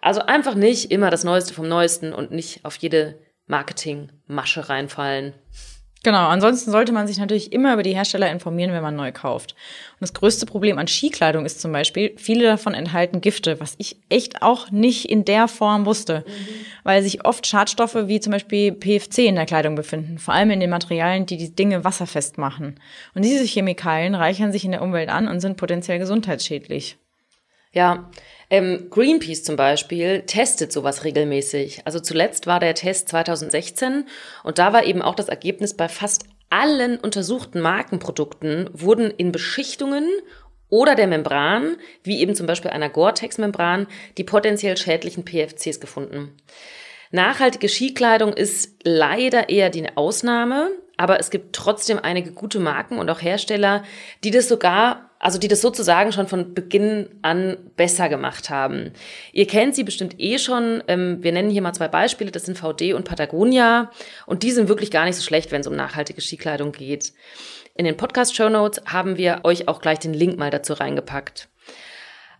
Also 0.00 0.20
einfach 0.20 0.54
nicht 0.54 0.90
immer 0.90 1.10
das 1.10 1.24
Neueste 1.24 1.54
vom 1.54 1.68
Neuesten 1.68 2.12
und 2.12 2.30
nicht 2.30 2.64
auf 2.64 2.76
jede 2.76 3.18
Marketingmasche 3.46 4.68
reinfallen. 4.68 5.34
Genau, 6.06 6.28
ansonsten 6.28 6.70
sollte 6.70 6.92
man 6.92 7.08
sich 7.08 7.18
natürlich 7.18 7.52
immer 7.52 7.72
über 7.72 7.82
die 7.82 7.96
Hersteller 7.96 8.30
informieren, 8.30 8.70
wenn 8.70 8.80
man 8.80 8.94
neu 8.94 9.10
kauft. 9.10 9.56
Und 9.94 10.02
das 10.02 10.14
größte 10.14 10.46
Problem 10.46 10.78
an 10.78 10.86
Skikleidung 10.86 11.44
ist 11.44 11.60
zum 11.60 11.72
Beispiel, 11.72 12.12
viele 12.16 12.44
davon 12.44 12.74
enthalten 12.74 13.20
Gifte, 13.20 13.58
was 13.58 13.74
ich 13.78 13.96
echt 14.08 14.40
auch 14.40 14.70
nicht 14.70 15.10
in 15.10 15.24
der 15.24 15.48
Form 15.48 15.84
wusste, 15.84 16.24
mhm. 16.24 16.32
weil 16.84 17.02
sich 17.02 17.24
oft 17.24 17.44
Schadstoffe 17.44 18.06
wie 18.06 18.20
zum 18.20 18.30
Beispiel 18.30 18.70
PFC 18.70 19.26
in 19.26 19.34
der 19.34 19.46
Kleidung 19.46 19.74
befinden, 19.74 20.18
vor 20.18 20.32
allem 20.32 20.52
in 20.52 20.60
den 20.60 20.70
Materialien, 20.70 21.26
die 21.26 21.38
die 21.38 21.56
Dinge 21.56 21.82
wasserfest 21.82 22.38
machen. 22.38 22.78
Und 23.16 23.24
diese 23.24 23.42
Chemikalien 23.42 24.14
reichern 24.14 24.52
sich 24.52 24.64
in 24.64 24.70
der 24.70 24.82
Umwelt 24.82 25.08
an 25.08 25.26
und 25.26 25.40
sind 25.40 25.56
potenziell 25.56 25.98
gesundheitsschädlich. 25.98 26.98
Ja, 27.76 28.08
ähm, 28.48 28.88
Greenpeace 28.88 29.44
zum 29.44 29.56
Beispiel 29.56 30.22
testet 30.22 30.72
sowas 30.72 31.04
regelmäßig. 31.04 31.82
Also 31.84 32.00
zuletzt 32.00 32.46
war 32.46 32.58
der 32.58 32.74
Test 32.74 33.10
2016 33.10 34.06
und 34.44 34.58
da 34.58 34.72
war 34.72 34.84
eben 34.84 35.02
auch 35.02 35.14
das 35.14 35.28
Ergebnis 35.28 35.74
bei 35.74 35.90
fast 35.90 36.24
allen 36.48 36.96
untersuchten 36.96 37.60
Markenprodukten 37.60 38.70
wurden 38.72 39.10
in 39.10 39.30
Beschichtungen 39.30 40.08
oder 40.70 40.94
der 40.94 41.06
Membran, 41.06 41.76
wie 42.02 42.18
eben 42.20 42.34
zum 42.34 42.46
Beispiel 42.46 42.70
einer 42.70 42.88
Gore-Tex-Membran, 42.88 43.88
die 44.16 44.24
potenziell 44.24 44.78
schädlichen 44.78 45.26
PFCs 45.26 45.78
gefunden. 45.78 46.34
Nachhaltige 47.10 47.68
Skikleidung 47.68 48.32
ist 48.32 48.74
leider 48.84 49.50
eher 49.50 49.68
die 49.68 49.86
Ausnahme, 49.98 50.70
aber 50.96 51.20
es 51.20 51.28
gibt 51.28 51.54
trotzdem 51.54 51.98
einige 51.98 52.32
gute 52.32 52.58
Marken 52.58 52.98
und 52.98 53.10
auch 53.10 53.20
Hersteller, 53.20 53.84
die 54.24 54.30
das 54.30 54.48
sogar, 54.48 55.05
also 55.18 55.38
die 55.38 55.48
das 55.48 55.60
sozusagen 55.60 56.12
schon 56.12 56.28
von 56.28 56.54
Beginn 56.54 57.08
an 57.22 57.56
besser 57.76 58.08
gemacht 58.08 58.50
haben. 58.50 58.92
Ihr 59.32 59.46
kennt 59.46 59.74
sie 59.74 59.84
bestimmt 59.84 60.16
eh 60.18 60.38
schon. 60.38 60.82
Ähm, 60.88 61.22
wir 61.22 61.32
nennen 61.32 61.50
hier 61.50 61.62
mal 61.62 61.72
zwei 61.72 61.88
Beispiele. 61.88 62.30
Das 62.30 62.44
sind 62.44 62.58
VD 62.58 62.92
und 62.94 63.04
Patagonia. 63.04 63.90
Und 64.26 64.42
die 64.42 64.50
sind 64.50 64.68
wirklich 64.68 64.90
gar 64.90 65.04
nicht 65.04 65.16
so 65.16 65.22
schlecht, 65.22 65.52
wenn 65.52 65.62
es 65.62 65.66
um 65.66 65.76
nachhaltige 65.76 66.20
Skikleidung 66.20 66.72
geht. 66.72 67.12
In 67.74 67.84
den 67.84 67.96
Podcast-Show 67.96 68.48
Notes 68.48 68.82
haben 68.86 69.16
wir 69.16 69.40
euch 69.44 69.68
auch 69.68 69.80
gleich 69.80 69.98
den 69.98 70.14
Link 70.14 70.38
mal 70.38 70.50
dazu 70.50 70.72
reingepackt. 70.72 71.48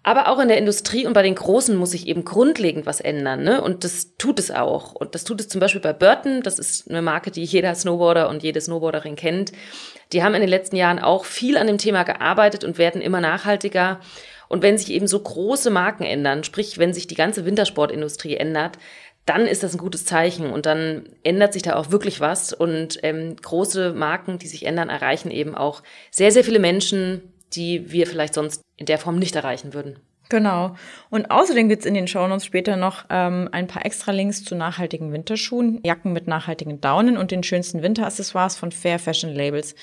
Aber 0.07 0.29
auch 0.29 0.39
in 0.39 0.47
der 0.47 0.59
Industrie 0.59 1.05
und 1.05 1.15
bei 1.15 1.23
den 1.23 1.35
Großen 1.35 1.75
muss 1.75 1.91
sich 1.91 2.07
eben 2.07 2.25
grundlegend 2.25 2.87
was 2.87 3.01
ändern. 3.01 3.43
Ne? 3.43 3.61
Und 3.61 3.83
das 3.83 4.17
tut 4.19 4.39
es 4.39 4.53
auch. 4.53 4.93
Und 4.93 5.17
das 5.17 5.25
tut 5.25 5.41
es 5.41 5.49
zum 5.49 5.61
Beispiel 5.61 5.81
bei 5.81 5.93
Burton. 5.93 6.43
Das 6.45 6.61
ist 6.61 6.89
eine 6.89 7.03
Marke, 7.03 7.33
die 7.33 7.43
jeder 7.43 7.75
Snowboarder 7.75 8.29
und 8.29 8.45
jede 8.45 8.61
Snowboarderin 8.61 9.17
kennt. 9.17 9.51
Die 10.13 10.23
haben 10.23 10.37
in 10.37 10.43
den 10.43 10.49
letzten 10.49 10.77
Jahren 10.77 11.01
auch 11.01 11.25
viel 11.25 11.57
an 11.57 11.67
dem 11.67 11.79
Thema 11.79 12.05
gearbeitet 12.05 12.63
und 12.63 12.79
werden 12.79 13.01
immer 13.01 13.21
nachhaltiger. 13.21 13.99
Und 14.47 14.63
wenn 14.63 14.79
sich 14.79 14.93
eben 14.93 15.09
so 15.09 15.19
große 15.19 15.71
Marken 15.71 16.05
ändern, 16.05 16.45
sprich, 16.45 16.79
wenn 16.79 16.95
sich 16.95 17.09
die 17.09 17.17
ganze 17.17 17.45
Wintersportindustrie 17.45 18.37
ändert, 18.37 18.79
dann 19.25 19.49
ist 19.49 19.65
das 19.65 19.75
ein 19.75 19.79
gutes 19.79 20.05
Zeichen 20.05 20.53
und 20.53 20.67
dann 20.67 21.09
ändert 21.25 21.53
sich 21.53 21.63
da 21.63 21.75
auch 21.75 21.91
wirklich 21.91 22.21
was. 22.21 22.53
Und 22.53 23.01
ähm, 23.03 23.35
große 23.35 23.93
Marken, 23.93 24.39
die 24.39 24.47
sich 24.47 24.67
ändern, 24.67 24.89
erreichen 24.89 25.33
eben 25.33 25.57
auch 25.57 25.83
sehr, 26.13 26.31
sehr 26.31 26.45
viele 26.45 26.61
Menschen, 26.61 27.33
die 27.53 27.91
wir 27.93 28.07
vielleicht 28.07 28.35
sonst 28.35 28.63
in 28.77 28.87
der 28.87 28.99
Form 28.99 29.19
nicht 29.19 29.37
erreichen 29.37 29.75
würden. 29.75 29.99
Genau. 30.29 30.75
Und 31.09 31.31
außerdem 31.31 31.69
gibt's 31.69 31.87
in 31.87 31.95
den 31.95 32.09
Shownotes 32.09 32.45
später 32.45 32.77
noch 32.77 33.05
ähm, 33.11 33.49
ein 33.53 33.69
paar 33.69 33.87
extra 33.87 34.13
Links 34.13 34.43
zu 34.45 34.57
nachhaltigen 34.57 35.13
Winterschuhen, 35.13 35.81
Jacken 35.85 36.13
mit 36.13 36.27
nachhaltigen 36.27 36.81
Daunen 36.81 37.17
und 37.17 37.31
den 37.31 37.43
schönsten 37.43 37.83
Winteraccessoires 37.83 38.57
von 38.57 38.73
Fair 38.73 38.99
Fashion 38.99 39.33
Labels. 39.33 39.77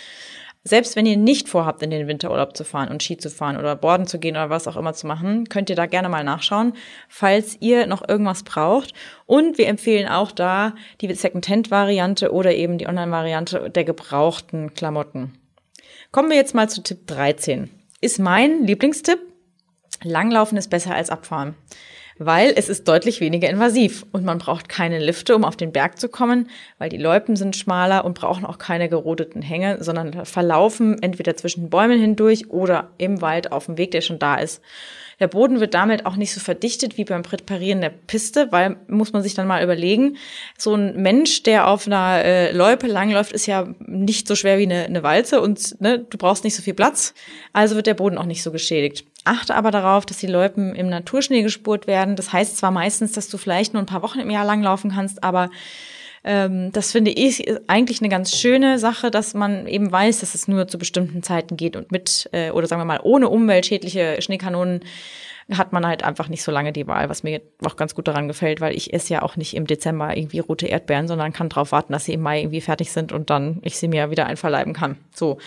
Selbst 0.66 0.96
wenn 0.96 1.06
ihr 1.06 1.18
nicht 1.18 1.50
vorhabt, 1.50 1.84
in 1.84 1.90
den 1.90 2.08
Winterurlaub 2.08 2.56
zu 2.56 2.64
fahren 2.64 2.88
und 2.88 3.04
Ski 3.04 3.18
zu 3.18 3.30
fahren 3.30 3.58
oder 3.58 3.76
Borden 3.76 4.08
zu 4.08 4.18
gehen 4.18 4.36
oder 4.36 4.50
was 4.50 4.68
auch 4.68 4.78
immer 4.78 4.94
zu 4.94 5.08
machen, 5.08 5.50
könnt 5.50 5.70
ihr 5.70 5.76
da 5.76 5.88
gerne 5.88 6.08
mal 6.08 6.24
nachschauen, 6.24 6.74
falls 7.10 7.58
ihr 7.60 7.86
noch 7.86 8.08
irgendwas 8.08 8.44
braucht. 8.44 8.94
Und 9.26 9.58
wir 9.58 9.68
empfehlen 9.68 10.08
auch 10.08 10.32
da 10.32 10.74
die 11.02 11.14
Second-Hand-Variante 11.14 12.32
oder 12.32 12.54
eben 12.54 12.78
die 12.78 12.88
Online-Variante 12.88 13.70
der 13.72 13.84
gebrauchten 13.84 14.74
Klamotten. 14.74 15.34
Kommen 16.14 16.30
wir 16.30 16.38
jetzt 16.38 16.54
mal 16.54 16.70
zu 16.70 16.84
Tipp 16.84 17.08
13. 17.08 17.72
Ist 18.00 18.20
mein 18.20 18.68
Lieblingstipp. 18.68 19.18
Langlaufen 20.04 20.60
ist 20.60 20.70
besser 20.70 20.94
als 20.94 21.10
Abfahren, 21.10 21.56
weil 22.20 22.54
es 22.56 22.70
ist 22.70 22.88
deutlich 22.88 23.20
weniger 23.20 23.50
invasiv 23.50 24.06
und 24.12 24.24
man 24.24 24.38
braucht 24.38 24.70
keine 24.70 25.00
Lifte, 25.00 25.36
um 25.36 25.44
auf 25.44 25.58
den 25.58 25.72
Berg 25.72 26.00
zu 26.00 26.10
kommen, 26.10 26.52
weil 26.78 26.90
die 26.90 27.00
Loipen 27.00 27.36
sind 27.36 27.56
schmaler 27.56 28.06
und 28.06 28.14
brauchen 28.14 28.46
auch 28.46 28.60
keine 28.60 28.90
gerodeten 28.90 29.42
Hänge, 29.42 29.84
sondern 29.84 30.24
verlaufen 30.28 31.02
entweder 31.02 31.36
zwischen 31.36 31.72
Bäumen 31.72 32.00
hindurch 32.00 32.52
oder 32.52 32.92
im 33.00 33.22
Wald 33.22 33.52
auf 33.52 33.66
dem 33.66 33.80
Weg, 33.80 33.90
der 33.90 34.02
schon 34.02 34.20
da 34.20 34.36
ist. 34.36 34.62
Der 35.20 35.28
Boden 35.28 35.60
wird 35.60 35.74
damit 35.74 36.06
auch 36.06 36.16
nicht 36.16 36.34
so 36.34 36.40
verdichtet 36.40 36.98
wie 36.98 37.06
beim 37.06 37.24
Präparieren 37.24 37.82
der 37.82 37.90
Piste, 37.90 38.52
weil 38.52 38.78
muss 38.88 39.14
man 39.14 39.24
sich 39.24 39.34
dann 39.34 39.48
mal 39.48 39.64
überlegen, 39.64 40.18
so 40.58 40.76
ein 40.76 41.02
Mensch, 41.02 41.44
der 41.44 41.68
auf 41.68 41.88
einer 41.88 42.24
äh, 42.24 42.52
Loipe 42.52 42.88
langläuft, 42.88 43.32
ist 43.32 43.46
ja 43.46 43.68
nicht 43.80 44.28
so 44.28 44.36
schwer 44.36 44.58
wie 44.58 44.64
eine, 44.64 44.86
eine 44.86 45.04
Walze 45.04 45.42
und 45.42 45.80
ne, 45.82 46.00
du 46.00 46.18
brauchst 46.18 46.44
nicht 46.44 46.56
so 46.56 46.62
viel 46.62 46.74
Platz, 46.74 47.14
also 47.54 47.76
wird 47.76 47.88
der 47.88 47.94
Boden 47.94 48.18
auch 48.18 48.26
nicht 48.26 48.44
so 48.44 48.52
geschädigt. 48.52 49.06
Achte 49.26 49.56
aber 49.56 49.72
darauf, 49.72 50.06
dass 50.06 50.18
die 50.18 50.28
Loipen 50.28 50.76
im 50.76 50.90
Naturschnee 50.90 51.44
gespurt 51.44 51.88
werden. 51.88 52.18
Das 52.18 52.34
heißt 52.34 52.58
zwar 52.58 52.72
meistens, 52.72 53.14
dass 53.14 53.30
du 53.30 53.38
vielleicht 53.38 53.74
nur 53.74 53.82
ein 53.82 53.86
paar 53.88 54.02
Wochen 54.02 54.20
im 54.20 54.30
Jahr 54.30 54.44
langlaufen 54.44 54.92
kannst, 54.92 55.24
aber 55.24 55.50
ähm, 56.24 56.72
das 56.72 56.92
finde 56.92 57.12
ich 57.12 57.46
eigentlich 57.68 58.02
eine 58.02 58.10
ganz 58.10 58.36
schöne 58.36 58.80
Sache, 58.80 59.12
dass 59.12 59.34
man 59.34 59.68
eben 59.68 59.92
weiß, 59.92 60.20
dass 60.20 60.36
es 60.36 60.48
nur 60.48 60.68
zu 60.68 60.78
bestimmten 60.78 61.24
Zeiten 61.24 61.58
geht 61.58 61.76
und 61.76 61.92
mit, 61.92 62.30
äh, 62.32 62.52
oder 62.52 62.68
sagen 62.68 62.82
wir 62.82 62.86
mal, 62.86 63.02
ohne 63.04 63.30
umweltschädliche 63.30 64.22
Schneekanonen 64.22 64.82
hat 65.52 65.74
man 65.74 65.86
halt 65.86 66.04
einfach 66.04 66.30
nicht 66.30 66.44
so 66.44 66.52
lange 66.52 66.72
die 66.72 66.88
Wahl, 66.88 67.10
was 67.10 67.24
mir 67.24 67.42
auch 67.66 67.76
ganz 67.76 67.96
gut 67.96 68.08
daran 68.08 68.28
gefällt, 68.28 68.62
weil 68.62 68.76
ich 68.76 68.94
esse 68.94 69.14
ja 69.14 69.22
auch 69.22 69.36
nicht 69.36 69.56
im 69.56 69.68
Dezember 69.68 70.16
irgendwie 70.16 70.40
rote 70.40 70.68
Erdbeeren, 70.68 71.08
sondern 71.08 71.34
kann 71.34 71.50
darauf 71.50 71.72
warten, 71.72 71.94
dass 71.94 72.06
sie 72.06 72.14
im 72.14 72.22
Mai 72.22 72.42
irgendwie 72.42 72.62
fertig 72.62 72.92
sind 72.92 73.12
und 73.12 73.30
dann 73.30 73.60
ich 73.62 73.78
sie 73.78 73.88
mir 73.88 74.10
wieder 74.10 74.26
einverleiben 74.26 74.74
kann. 74.74 74.98
So. 75.14 75.40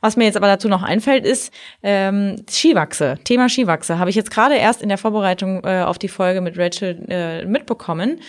Was 0.00 0.16
mir 0.16 0.24
jetzt 0.24 0.36
aber 0.36 0.48
dazu 0.48 0.68
noch 0.68 0.82
einfällt, 0.82 1.24
ist 1.24 1.52
ähm, 1.82 2.36
Skiwachse. 2.48 3.18
Thema 3.24 3.48
Skiwachse. 3.48 3.98
Habe 3.98 4.10
ich 4.10 4.16
jetzt 4.16 4.30
gerade 4.30 4.56
erst 4.56 4.82
in 4.82 4.88
der 4.88 4.98
Vorbereitung 4.98 5.62
äh, 5.64 5.82
auf 5.82 5.98
die 5.98 6.08
Folge 6.08 6.40
mit 6.40 6.58
Rachel 6.58 7.04
äh, 7.08 7.44
mitbekommen. 7.46 8.20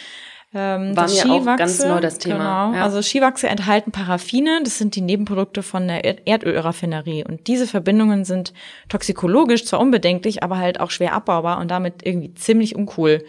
Ähm, 0.58 0.96
War 0.96 1.04
mir 1.04 1.10
Skiwachse, 1.10 1.52
auch 1.52 1.58
ganz 1.58 1.84
neu 1.84 2.00
das 2.00 2.18
Thema. 2.18 2.68
Genau. 2.68 2.78
Ja. 2.78 2.84
Also 2.84 3.02
Skiwachse 3.02 3.50
enthalten 3.50 3.92
Paraffine, 3.92 4.62
das 4.64 4.78
sind 4.78 4.96
die 4.96 5.02
Nebenprodukte 5.02 5.62
von 5.64 5.88
der 5.88 6.26
Erdölraffinerie. 6.26 7.26
Und 7.26 7.48
diese 7.48 7.68
Verbindungen 7.68 8.24
sind 8.24 8.54
toxikologisch 8.88 9.66
zwar 9.66 9.82
unbedenklich, 9.82 10.44
aber 10.44 10.58
halt 10.58 10.80
auch 10.80 10.92
schwer 10.92 11.12
abbaubar 11.12 11.60
und 11.60 11.70
damit 11.70 12.06
irgendwie 12.06 12.34
ziemlich 12.34 12.74
uncool. 12.74 13.26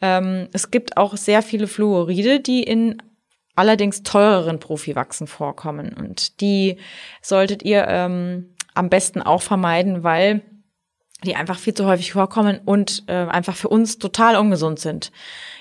Ähm, 0.00 0.48
es 0.52 0.70
gibt 0.70 0.96
auch 0.96 1.16
sehr 1.16 1.42
viele 1.42 1.66
Fluoride, 1.66 2.38
die 2.38 2.62
in 2.62 3.02
allerdings 3.56 4.04
teureren 4.04 4.60
Profiwachsen 4.60 5.26
vorkommen. 5.26 5.92
Und 5.92 6.40
die 6.40 6.78
solltet 7.20 7.64
ihr 7.64 7.86
ähm, 7.88 8.54
am 8.74 8.90
besten 8.90 9.22
auch 9.22 9.42
vermeiden, 9.42 10.04
weil 10.04 10.42
die 11.24 11.36
einfach 11.36 11.58
viel 11.58 11.74
zu 11.74 11.86
häufig 11.86 12.12
vorkommen 12.12 12.60
und 12.64 13.04
äh, 13.06 13.12
einfach 13.12 13.56
für 13.56 13.68
uns 13.68 13.98
total 13.98 14.36
ungesund 14.36 14.78
sind. 14.78 15.10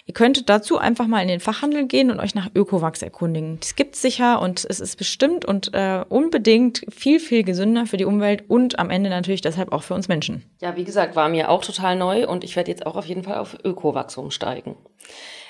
Ihr 0.06 0.14
könntet 0.14 0.50
dazu 0.50 0.78
einfach 0.78 1.08
mal 1.08 1.22
in 1.22 1.30
den 1.30 1.40
Fachhandel 1.40 1.88
gehen 1.88 2.12
und 2.12 2.20
euch 2.20 2.36
nach 2.36 2.50
Ökowachs 2.54 3.02
erkundigen. 3.02 3.58
Das 3.62 3.76
gibt's 3.76 4.02
sicher 4.02 4.42
und 4.42 4.66
es 4.70 4.82
ist 4.82 4.98
bestimmt 4.98 5.46
und 5.46 5.74
äh, 5.74 6.04
unbedingt 6.10 6.86
viel, 6.90 7.22
viel 7.22 7.44
gesünder 7.44 7.86
für 7.86 7.96
die 7.96 8.04
Umwelt 8.04 8.50
und 8.50 8.80
am 8.80 8.90
Ende 8.90 9.10
natürlich 9.10 9.40
deshalb 9.40 9.72
auch 9.72 9.84
für 9.84 9.94
uns 9.94 10.10
Menschen. 10.10 10.44
Ja, 10.62 10.76
wie 10.76 10.84
gesagt, 10.84 11.16
war 11.16 11.30
mir 11.30 11.50
auch 11.50 11.64
total 11.64 11.96
neu 11.96 12.28
und 12.28 12.44
ich 12.44 12.58
werde 12.58 12.70
jetzt 12.70 12.86
auch 12.86 12.98
auf 12.98 13.06
jeden 13.06 13.24
Fall 13.24 13.38
auf 13.38 13.56
Ökowachs 13.64 14.18
umsteigen. 14.18 14.76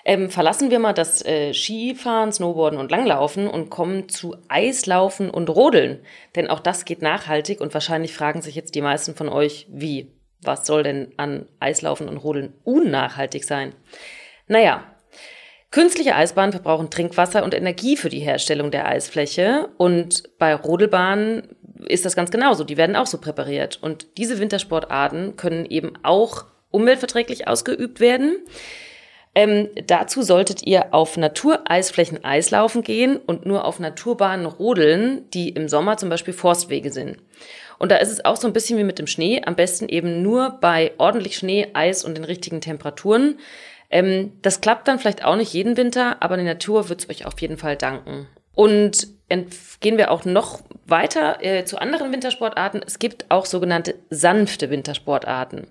Ähm, 0.06 0.30
verlassen 0.30 0.70
wir 0.70 0.80
mal 0.80 0.94
das 0.94 1.24
äh, 1.26 1.54
Skifahren, 1.54 2.34
Snowboarden 2.34 2.78
und 2.78 2.92
Langlaufen 2.92 3.48
und 3.48 3.70
kommen 3.70 4.10
zu 4.10 4.36
Eislaufen 4.50 5.30
und 5.30 5.50
Rodeln. 5.50 6.00
Denn 6.36 6.50
auch 6.50 6.60
das 6.60 6.84
geht 6.84 7.02
nachhaltig 7.02 7.62
und 7.62 7.74
wahrscheinlich 7.74 8.14
fragen 8.14 8.42
sich 8.42 8.56
jetzt 8.56 8.76
die 8.76 8.82
meisten 8.82 9.16
von 9.16 9.30
euch, 9.30 9.68
wie? 9.70 10.12
Was 10.42 10.66
soll 10.66 10.84
denn 10.84 11.14
an 11.16 11.48
Eislaufen 11.62 12.10
und 12.10 12.18
Rodeln 12.18 12.54
unnachhaltig 12.64 13.46
sein? 13.46 13.74
Naja, 14.48 14.84
Künstliche 15.74 16.16
Eisbahnen 16.16 16.52
verbrauchen 16.52 16.92
Trinkwasser 16.92 17.44
und 17.44 17.56
Energie 17.56 17.98
für 17.98 18.10
die 18.10 18.20
Herstellung 18.20 18.70
der 18.70 18.88
Eisfläche 18.88 19.70
und 19.78 20.38
bei 20.38 20.54
Rodelbahnen 20.54 21.48
ist 21.88 22.06
das 22.06 22.16
ganz 22.16 22.30
genauso. 22.30 22.64
Die 22.64 22.78
werden 22.78 22.96
auch 22.96 23.08
so 23.08 23.18
präpariert. 23.18 23.80
Und 23.82 24.20
diese 24.20 24.38
Wintersportarten 24.38 25.36
können 25.36 25.66
eben 25.66 25.94
auch 26.04 26.46
umweltverträglich 26.70 27.48
ausgeübt 27.48 28.00
werden. 28.00 28.38
Ähm, 29.36 29.70
dazu 29.88 30.22
solltet 30.22 30.66
ihr 30.66 30.94
auf 30.94 31.18
Natureisflächen 31.18 32.24
Eislaufen 32.24 32.84
gehen 32.84 33.18
und 33.18 33.46
nur 33.46 33.66
auf 33.66 33.80
Naturbahnen 33.80 34.46
rodeln, 34.46 35.30
die 35.32 35.50
im 35.50 35.68
Sommer 35.68 35.98
zum 35.98 36.10
Beispiel 36.10 36.34
Forstwege 36.34 36.92
sind. 36.92 37.18
Und 37.80 37.92
da 37.92 37.98
ist 37.98 38.12
es 38.12 38.24
auch 38.24 38.36
so 38.36 38.48
ein 38.48 38.54
bisschen 38.54 38.78
wie 38.78 38.84
mit 38.84 39.00
dem 39.00 39.08
Schnee. 39.08 39.42
Am 39.44 39.56
besten 39.56 39.90
eben 39.90 40.22
nur 40.22 40.58
bei 40.62 40.92
ordentlich 41.00 41.36
Schnee, 41.36 41.68
Eis 41.74 42.06
und 42.06 42.16
den 42.16 42.24
richtigen 42.24 42.62
Temperaturen. 42.62 43.40
Ähm, 43.90 44.34
das 44.42 44.62
klappt 44.62 44.88
dann 44.88 45.00
vielleicht 45.00 45.26
auch 45.26 45.36
nicht 45.36 45.54
jeden 45.54 45.78
Winter, 45.78 46.18
aber 46.20 46.38
die 46.38 46.44
Natur 46.44 46.90
wird 46.90 47.02
es 47.02 47.10
euch 47.10 47.26
auf 47.26 47.40
jeden 47.42 47.58
Fall 47.58 47.76
danken. 47.76 48.28
Und 48.56 49.08
gehen 49.80 49.98
wir 49.98 50.12
auch 50.12 50.26
noch 50.26 50.62
weiter 50.86 51.44
äh, 51.44 51.66
zu 51.66 51.78
anderen 51.80 52.12
Wintersportarten. 52.12 52.82
Es 52.86 53.00
gibt 53.00 53.26
auch 53.30 53.46
sogenannte 53.46 53.96
sanfte 54.10 54.70
Wintersportarten. 54.70 55.68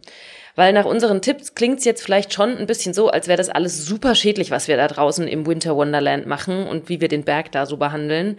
Weil 0.54 0.72
nach 0.72 0.84
unseren 0.84 1.22
Tipps 1.22 1.54
klingt 1.54 1.78
es 1.78 1.84
jetzt 1.84 2.02
vielleicht 2.02 2.34
schon 2.34 2.56
ein 2.56 2.66
bisschen 2.66 2.92
so, 2.94 3.08
als 3.08 3.26
wäre 3.26 3.38
das 3.38 3.48
alles 3.48 3.84
super 3.86 4.14
schädlich, 4.14 4.50
was 4.50 4.68
wir 4.68 4.76
da 4.76 4.86
draußen 4.86 5.26
im 5.26 5.46
Winter 5.46 5.76
Wonderland 5.76 6.26
machen 6.26 6.66
und 6.66 6.88
wie 6.88 7.00
wir 7.00 7.08
den 7.08 7.24
Berg 7.24 7.52
da 7.52 7.66
so 7.66 7.76
behandeln. 7.78 8.38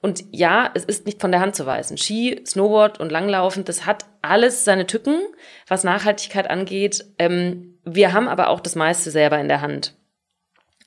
Und 0.00 0.24
ja, 0.30 0.70
es 0.74 0.84
ist 0.84 1.06
nicht 1.06 1.20
von 1.20 1.32
der 1.32 1.40
Hand 1.40 1.56
zu 1.56 1.66
weisen. 1.66 1.98
Ski, 1.98 2.40
Snowboard 2.46 3.00
und 3.00 3.10
Langlaufen, 3.10 3.64
das 3.64 3.84
hat 3.84 4.04
alles 4.22 4.64
seine 4.64 4.86
Tücken, 4.86 5.18
was 5.66 5.84
Nachhaltigkeit 5.84 6.48
angeht. 6.48 7.04
Ähm, 7.18 7.78
wir 7.84 8.12
haben 8.12 8.28
aber 8.28 8.48
auch 8.48 8.60
das 8.60 8.76
meiste 8.76 9.10
selber 9.10 9.38
in 9.40 9.48
der 9.48 9.60
Hand. 9.60 9.94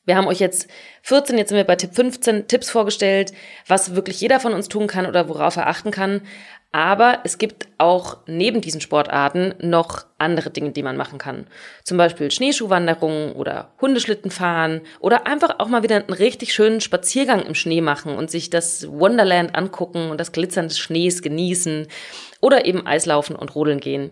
Wir 0.06 0.16
haben 0.16 0.28
euch 0.28 0.40
jetzt 0.40 0.68
14, 1.04 1.38
jetzt 1.38 1.50
sind 1.50 1.58
wir 1.58 1.64
bei 1.64 1.76
Tipp 1.76 1.94
15 1.94 2.48
Tipps 2.48 2.70
vorgestellt, 2.70 3.34
was 3.68 3.96
wirklich 3.96 4.20
jeder 4.20 4.40
von 4.40 4.54
uns 4.54 4.68
tun 4.68 4.88
kann 4.88 5.06
oder 5.06 5.30
worauf 5.30 5.58
er 5.58 5.68
achten 5.68 5.92
kann. 5.92 6.22
Aber 6.74 7.20
es 7.26 7.38
gibt 7.38 7.68
auch 7.78 8.20
neben 8.28 8.62
diesen 8.62 8.80
Sportarten 8.80 9.54
noch 9.60 10.06
andere 10.18 10.52
Dinge, 10.52 10.72
die 10.72 10.84
man 10.84 10.96
machen 10.96 11.20
kann. 11.20 11.48
Zum 11.84 11.98
Beispiel 11.98 12.32
Schneeschuhwanderungen 12.32 13.34
oder 13.34 13.74
Hundeschlitten 13.82 14.32
fahren 14.32 14.82
oder 15.02 15.28
einfach 15.28 15.60
auch 15.60 15.68
mal 15.68 15.84
wieder 15.84 15.98
einen 15.98 16.14
richtig 16.14 16.54
schönen 16.54 16.80
Spaziergang 16.80 17.42
im 17.46 17.56
Schnee 17.56 17.82
machen 17.82 18.16
und 18.16 18.32
sich 18.32 18.50
das 18.50 18.90
Wonderland 18.90 19.54
angucken 19.54 20.12
und 20.12 20.20
das 20.20 20.32
Glitzern 20.32 20.70
des 20.70 20.80
Schnees 20.80 21.22
genießen 21.22 21.88
oder 22.40 22.66
eben 22.66 22.88
Eislaufen 22.88 23.36
und 23.36 23.54
Rodeln 23.54 23.82
gehen. 23.82 24.12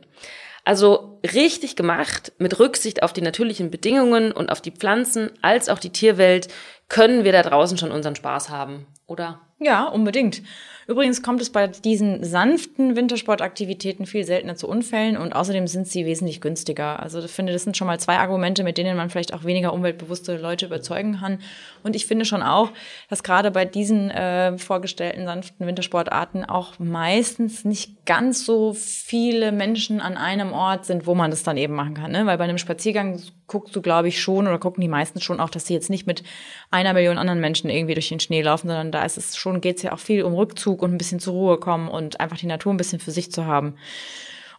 Also 0.65 1.19
richtig 1.33 1.77
gemacht, 1.77 2.33
mit 2.37 2.59
Rücksicht 2.59 3.03
auf 3.03 3.13
die 3.13 3.21
natürlichen 3.21 3.71
Bedingungen 3.71 4.33
und 4.33 4.51
auf 4.51 4.61
die 4.61 4.71
Pflanzen 4.71 5.31
als 5.41 5.69
auch 5.69 5.79
die 5.79 5.91
Tierwelt, 5.91 6.49
können 6.89 7.23
wir 7.23 7.31
da 7.31 7.41
draußen 7.41 7.77
schon 7.77 7.91
unseren 7.91 8.15
Spaß 8.15 8.49
haben, 8.49 8.85
oder? 9.09 9.41
Ja, 9.59 9.87
unbedingt. 9.87 10.41
Übrigens 10.87 11.21
kommt 11.21 11.39
es 11.39 11.51
bei 11.51 11.67
diesen 11.67 12.23
sanften 12.23 12.95
Wintersportaktivitäten 12.95 14.07
viel 14.07 14.23
seltener 14.23 14.55
zu 14.55 14.67
Unfällen 14.67 15.17
und 15.17 15.33
außerdem 15.33 15.67
sind 15.67 15.87
sie 15.87 16.05
wesentlich 16.07 16.41
günstiger. 16.41 16.99
Also 16.99 17.19
ich 17.19 17.29
finde, 17.29 17.53
das 17.53 17.63
sind 17.63 17.77
schon 17.77 17.85
mal 17.85 17.99
zwei 17.99 18.17
Argumente, 18.17 18.63
mit 18.63 18.79
denen 18.79 18.97
man 18.97 19.11
vielleicht 19.11 19.31
auch 19.33 19.43
weniger 19.43 19.71
umweltbewusste 19.73 20.37
Leute 20.37 20.65
überzeugen 20.65 21.19
kann. 21.19 21.41
Und 21.83 21.95
ich 21.95 22.07
finde 22.07 22.25
schon 22.25 22.41
auch, 22.41 22.71
dass 23.07 23.21
gerade 23.21 23.51
bei 23.51 23.65
diesen 23.65 24.09
äh, 24.09 24.57
vorgestellten 24.57 25.25
sanften 25.25 25.67
Wintersportarten 25.67 26.43
auch 26.43 26.79
meistens 26.79 27.65
nicht 27.65 28.07
ganz 28.07 28.45
so 28.45 28.73
viele 28.73 29.51
Menschen 29.51 30.01
an 30.01 30.17
einem 30.17 30.53
Ort 30.53 30.85
sind, 30.85 31.05
wo 31.05 31.13
man 31.13 31.29
das 31.29 31.43
dann 31.43 31.57
eben 31.57 31.75
machen 31.75 31.93
kann. 31.93 32.11
Ne? 32.11 32.25
Weil 32.25 32.39
bei 32.39 32.45
einem 32.45 32.57
Spaziergang 32.57 33.21
guckst 33.45 33.75
du, 33.75 33.81
glaube 33.83 34.07
ich, 34.07 34.21
schon 34.21 34.47
oder 34.47 34.57
gucken 34.57 34.81
die 34.81 34.87
meisten 34.87 35.21
schon 35.21 35.39
auch, 35.39 35.49
dass 35.49 35.67
sie 35.67 35.73
jetzt 35.73 35.89
nicht 35.89 36.07
mit 36.07 36.23
einer 36.71 36.93
Million 36.93 37.17
anderen 37.17 37.39
Menschen 37.39 37.69
irgendwie 37.69 37.93
durch 37.93 38.09
den 38.09 38.19
Schnee 38.19 38.41
laufen, 38.41 38.67
sondern 38.67 38.91
da 38.91 38.98
ist 39.03 39.17
es 39.17 39.37
schon, 39.37 39.61
geht 39.61 39.77
es 39.77 39.83
ja 39.83 39.93
auch 39.93 39.99
viel 39.99 40.23
um 40.23 40.33
Rückzug 40.33 40.49
Rückzug 40.59 40.81
und 40.81 40.93
ein 40.93 40.97
bisschen 40.97 41.19
zur 41.19 41.33
Ruhe 41.33 41.57
kommen 41.57 41.87
und 41.87 42.19
einfach 42.19 42.37
die 42.37 42.47
Natur 42.47 42.73
ein 42.73 42.77
bisschen 42.77 42.99
für 42.99 43.11
sich 43.11 43.31
zu 43.31 43.45
haben. 43.45 43.75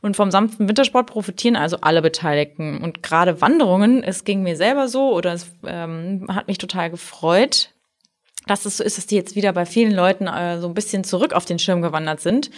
Und 0.02 0.16
vom 0.16 0.30
sanften 0.30 0.66
Wintersport 0.66 1.06
profitieren 1.06 1.56
also 1.56 1.78
alle 1.82 2.00
Beteiligten. 2.00 2.78
Und 2.82 3.02
gerade 3.02 3.42
Wanderungen, 3.42 4.02
es 4.02 4.24
ging 4.24 4.42
mir 4.42 4.56
selber 4.56 4.88
so 4.88 5.14
oder 5.14 5.34
es 5.34 5.52
ähm, 5.66 6.26
hat 6.28 6.48
mich 6.48 6.56
total 6.56 6.90
gefreut, 6.90 7.70
dass 8.46 8.64
es 8.64 8.78
so 8.78 8.84
ist, 8.84 8.96
dass 8.96 9.06
die 9.06 9.16
jetzt 9.16 9.36
wieder 9.36 9.52
bei 9.52 9.66
vielen 9.66 9.92
Leuten 9.92 10.26
äh, 10.26 10.58
so 10.58 10.68
ein 10.68 10.74
bisschen 10.74 11.04
zurück 11.04 11.34
auf 11.34 11.44
den 11.44 11.58
Schirm 11.58 11.82
gewandert 11.82 12.20
sind. 12.20 12.50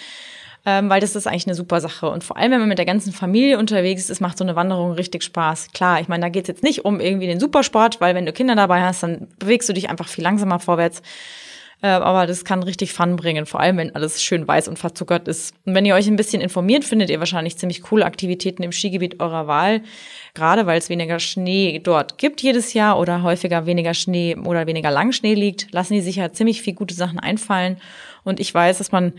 Ähm, 0.64 0.88
weil 0.88 1.00
das 1.00 1.16
ist 1.16 1.26
eigentlich 1.26 1.48
eine 1.48 1.56
super 1.56 1.80
Sache. 1.80 2.08
Und 2.08 2.22
vor 2.22 2.36
allem, 2.36 2.52
wenn 2.52 2.60
man 2.60 2.68
mit 2.68 2.78
der 2.78 2.86
ganzen 2.86 3.12
Familie 3.12 3.58
unterwegs 3.58 4.08
ist, 4.08 4.20
macht 4.20 4.38
so 4.38 4.44
eine 4.44 4.54
Wanderung 4.54 4.92
richtig 4.92 5.24
Spaß. 5.24 5.72
Klar, 5.72 6.00
ich 6.00 6.06
meine, 6.06 6.22
da 6.22 6.28
geht 6.28 6.44
es 6.44 6.48
jetzt 6.48 6.62
nicht 6.62 6.84
um 6.84 7.00
irgendwie 7.00 7.26
den 7.26 7.40
Supersport, 7.40 8.00
weil 8.00 8.14
wenn 8.14 8.26
du 8.26 8.32
Kinder 8.32 8.54
dabei 8.54 8.82
hast, 8.82 9.02
dann 9.02 9.26
bewegst 9.40 9.68
du 9.68 9.72
dich 9.72 9.90
einfach 9.90 10.06
viel 10.06 10.22
langsamer 10.22 10.60
vorwärts. 10.60 11.02
Äh, 11.82 11.88
aber 11.88 12.26
das 12.26 12.44
kann 12.44 12.62
richtig 12.62 12.92
Fun 12.92 13.16
bringen, 13.16 13.44
vor 13.44 13.60
allem 13.60 13.76
wenn 13.76 13.94
alles 13.94 14.22
schön 14.22 14.46
weiß 14.46 14.68
und 14.68 14.78
verzuckert 14.78 15.26
ist. 15.26 15.54
Und 15.66 15.74
wenn 15.74 15.84
ihr 15.84 15.96
euch 15.96 16.06
ein 16.06 16.16
bisschen 16.16 16.40
informiert, 16.40 16.84
findet 16.84 17.10
ihr 17.10 17.18
wahrscheinlich 17.18 17.58
ziemlich 17.58 17.82
coole 17.82 18.06
Aktivitäten 18.06 18.62
im 18.62 18.70
Skigebiet 18.70 19.20
eurer 19.20 19.48
Wahl, 19.48 19.82
gerade 20.34 20.64
weil 20.66 20.78
es 20.78 20.88
weniger 20.88 21.18
Schnee 21.18 21.80
dort 21.80 22.18
gibt 22.18 22.40
jedes 22.40 22.72
Jahr 22.72 22.98
oder 22.98 23.22
häufiger 23.24 23.66
weniger 23.66 23.94
Schnee 23.94 24.36
oder 24.36 24.66
weniger 24.68 24.92
Langschnee 24.92 25.34
liegt, 25.34 25.72
lassen 25.72 25.94
die 25.94 26.00
sich 26.00 26.16
ja 26.16 26.32
ziemlich 26.32 26.62
viel 26.62 26.74
gute 26.74 26.94
Sachen 26.94 27.18
einfallen. 27.18 27.78
Und 28.22 28.38
ich 28.38 28.54
weiß, 28.54 28.78
dass 28.78 28.92
man 28.92 29.14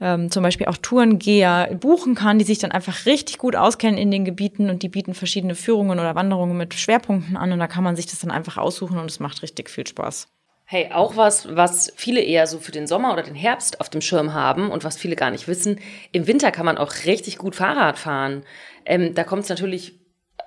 ähm, 0.00 0.32
zum 0.32 0.42
Beispiel 0.42 0.66
auch 0.66 0.76
Tourengeher 0.76 1.72
buchen 1.80 2.16
kann, 2.16 2.40
die 2.40 2.44
sich 2.44 2.58
dann 2.58 2.72
einfach 2.72 3.06
richtig 3.06 3.38
gut 3.38 3.54
auskennen 3.54 3.96
in 3.96 4.10
den 4.10 4.24
Gebieten 4.24 4.70
und 4.70 4.82
die 4.82 4.88
bieten 4.88 5.14
verschiedene 5.14 5.54
Führungen 5.54 6.00
oder 6.00 6.16
Wanderungen 6.16 6.56
mit 6.56 6.74
Schwerpunkten 6.74 7.36
an 7.36 7.52
und 7.52 7.60
da 7.60 7.68
kann 7.68 7.84
man 7.84 7.94
sich 7.94 8.06
das 8.06 8.18
dann 8.18 8.32
einfach 8.32 8.56
aussuchen 8.56 8.98
und 8.98 9.08
es 9.08 9.20
macht 9.20 9.42
richtig 9.42 9.70
viel 9.70 9.86
Spaß. 9.86 10.28
Hey, 10.70 10.90
auch 10.92 11.16
was, 11.16 11.56
was 11.56 11.90
viele 11.96 12.20
eher 12.20 12.46
so 12.46 12.58
für 12.58 12.72
den 12.72 12.86
Sommer 12.86 13.14
oder 13.14 13.22
den 13.22 13.34
Herbst 13.34 13.80
auf 13.80 13.88
dem 13.88 14.02
Schirm 14.02 14.34
haben 14.34 14.70
und 14.70 14.84
was 14.84 14.98
viele 14.98 15.16
gar 15.16 15.30
nicht 15.30 15.48
wissen. 15.48 15.80
Im 16.12 16.26
Winter 16.26 16.50
kann 16.52 16.66
man 16.66 16.76
auch 16.76 16.92
richtig 17.06 17.38
gut 17.38 17.56
Fahrrad 17.56 17.98
fahren. 17.98 18.42
Ähm, 18.84 19.14
da 19.14 19.24
kommt 19.24 19.44
es 19.44 19.48
natürlich 19.48 19.98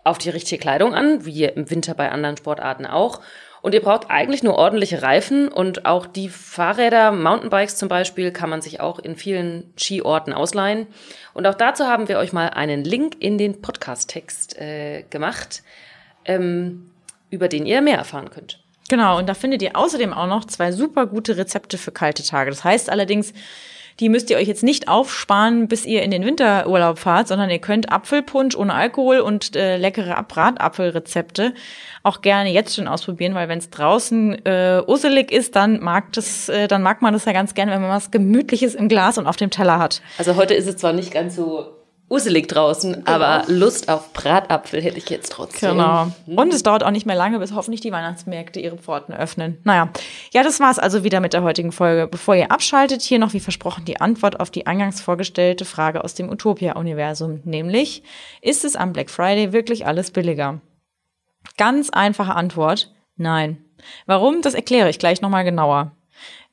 auf 0.03 0.19
die 0.19 0.29
richtige 0.29 0.61
Kleidung 0.61 0.93
an, 0.93 1.25
wie 1.25 1.45
im 1.45 1.71
Winter 1.71 1.95
bei 1.95 2.11
anderen 2.11 2.37
Sportarten 2.37 2.85
auch. 2.85 3.19
Und 3.63 3.73
ihr 3.73 3.81
braucht 3.81 4.11
eigentlich 4.11 4.43
nur 4.43 4.59
ordentliche 4.59 5.01
Reifen 5.01 5.47
und 5.47 5.87
auch 5.87 6.05
die 6.05 6.29
Fahrräder, 6.29 7.11
Mountainbikes 7.11 7.77
zum 7.77 7.89
Beispiel, 7.89 8.31
kann 8.31 8.51
man 8.51 8.61
sich 8.61 8.79
auch 8.79 8.99
in 8.99 9.15
vielen 9.15 9.73
Skiorten 9.75 10.33
ausleihen. 10.33 10.85
Und 11.33 11.47
auch 11.47 11.55
dazu 11.55 11.85
haben 11.85 12.07
wir 12.07 12.19
euch 12.19 12.31
mal 12.31 12.51
einen 12.51 12.83
Link 12.83 13.15
in 13.19 13.39
den 13.39 13.59
Podcast-Text 13.59 14.55
äh, 14.61 15.01
gemacht, 15.09 15.63
ähm, 16.25 16.91
über 17.31 17.47
den 17.47 17.65
ihr 17.65 17.81
mehr 17.81 17.97
erfahren 17.97 18.29
könnt. 18.29 18.60
Genau, 18.91 19.17
und 19.17 19.29
da 19.29 19.35
findet 19.35 19.61
ihr 19.61 19.77
außerdem 19.77 20.11
auch 20.11 20.27
noch 20.27 20.43
zwei 20.43 20.73
super 20.73 21.05
gute 21.05 21.37
Rezepte 21.37 21.77
für 21.77 21.93
kalte 21.93 22.23
Tage. 22.23 22.49
Das 22.49 22.65
heißt 22.65 22.89
allerdings, 22.89 23.31
die 24.01 24.09
müsst 24.09 24.29
ihr 24.29 24.35
euch 24.35 24.49
jetzt 24.49 24.63
nicht 24.63 24.89
aufsparen, 24.89 25.69
bis 25.69 25.85
ihr 25.85 26.03
in 26.03 26.11
den 26.11 26.25
Winterurlaub 26.25 26.99
fahrt, 26.99 27.29
sondern 27.29 27.49
ihr 27.49 27.59
könnt 27.59 27.89
Apfelpunsch 27.89 28.53
ohne 28.53 28.73
Alkohol 28.73 29.19
und 29.19 29.55
äh, 29.55 29.77
leckere 29.77 30.21
Bratapfelrezepte 30.27 31.53
auch 32.03 32.21
gerne 32.21 32.51
jetzt 32.51 32.75
schon 32.75 32.89
ausprobieren, 32.89 33.33
weil 33.33 33.47
wenn 33.47 33.59
es 33.59 33.69
draußen 33.69 34.45
äh, 34.45 34.81
usselig 34.85 35.31
ist, 35.31 35.55
dann 35.55 35.79
mag 35.79 36.11
das, 36.11 36.49
äh, 36.49 36.67
dann 36.67 36.83
mag 36.83 37.01
man 37.01 37.13
das 37.13 37.23
ja 37.23 37.31
ganz 37.31 37.53
gerne, 37.53 37.71
wenn 37.71 37.81
man 37.81 37.91
was 37.91 38.11
Gemütliches 38.11 38.75
im 38.75 38.89
Glas 38.89 39.17
und 39.17 39.25
auf 39.25 39.37
dem 39.37 39.51
Teller 39.51 39.79
hat. 39.79 40.01
Also 40.17 40.35
heute 40.35 40.53
ist 40.53 40.67
es 40.67 40.75
zwar 40.75 40.91
nicht 40.91 41.13
ganz 41.13 41.37
so 41.37 41.80
uselig 42.11 42.47
draußen, 42.49 42.93
genau. 42.93 43.09
aber 43.09 43.45
Lust 43.47 43.89
auf 43.89 44.11
Bratapfel 44.11 44.81
hätte 44.81 44.97
ich 44.97 45.09
jetzt 45.09 45.31
trotzdem. 45.31 45.71
Genau. 45.71 46.11
Mhm. 46.25 46.37
Und 46.37 46.53
es 46.53 46.61
dauert 46.61 46.83
auch 46.83 46.91
nicht 46.91 47.05
mehr 47.05 47.15
lange, 47.15 47.39
bis 47.39 47.53
hoffentlich 47.53 47.79
die 47.79 47.91
Weihnachtsmärkte 47.91 48.59
ihre 48.59 48.77
Pforten 48.77 49.13
öffnen. 49.13 49.57
Naja, 49.63 49.89
ja, 50.31 50.43
das 50.43 50.59
war's 50.59 50.77
also 50.77 51.03
wieder 51.05 51.21
mit 51.21 51.33
der 51.33 51.43
heutigen 51.43 51.71
Folge. 51.71 52.07
Bevor 52.07 52.35
ihr 52.35 52.51
abschaltet, 52.51 53.01
hier 53.01 53.17
noch 53.17 53.33
wie 53.33 53.39
versprochen 53.39 53.85
die 53.85 54.01
Antwort 54.01 54.39
auf 54.41 54.51
die 54.51 54.67
eingangs 54.67 54.99
vorgestellte 54.99 55.63
Frage 55.63 56.03
aus 56.03 56.13
dem 56.13 56.29
Utopia-Universum, 56.29 57.39
nämlich, 57.45 58.03
ist 58.41 58.65
es 58.65 58.75
am 58.75 58.91
Black 58.91 59.09
Friday 59.09 59.53
wirklich 59.53 59.87
alles 59.87 60.11
billiger? 60.11 60.59
Ganz 61.57 61.89
einfache 61.89 62.35
Antwort, 62.35 62.93
nein. 63.15 63.63
Warum? 64.05 64.41
Das 64.41 64.53
erkläre 64.53 64.89
ich 64.89 64.99
gleich 64.99 65.21
nochmal 65.21 65.43
genauer. 65.43 65.91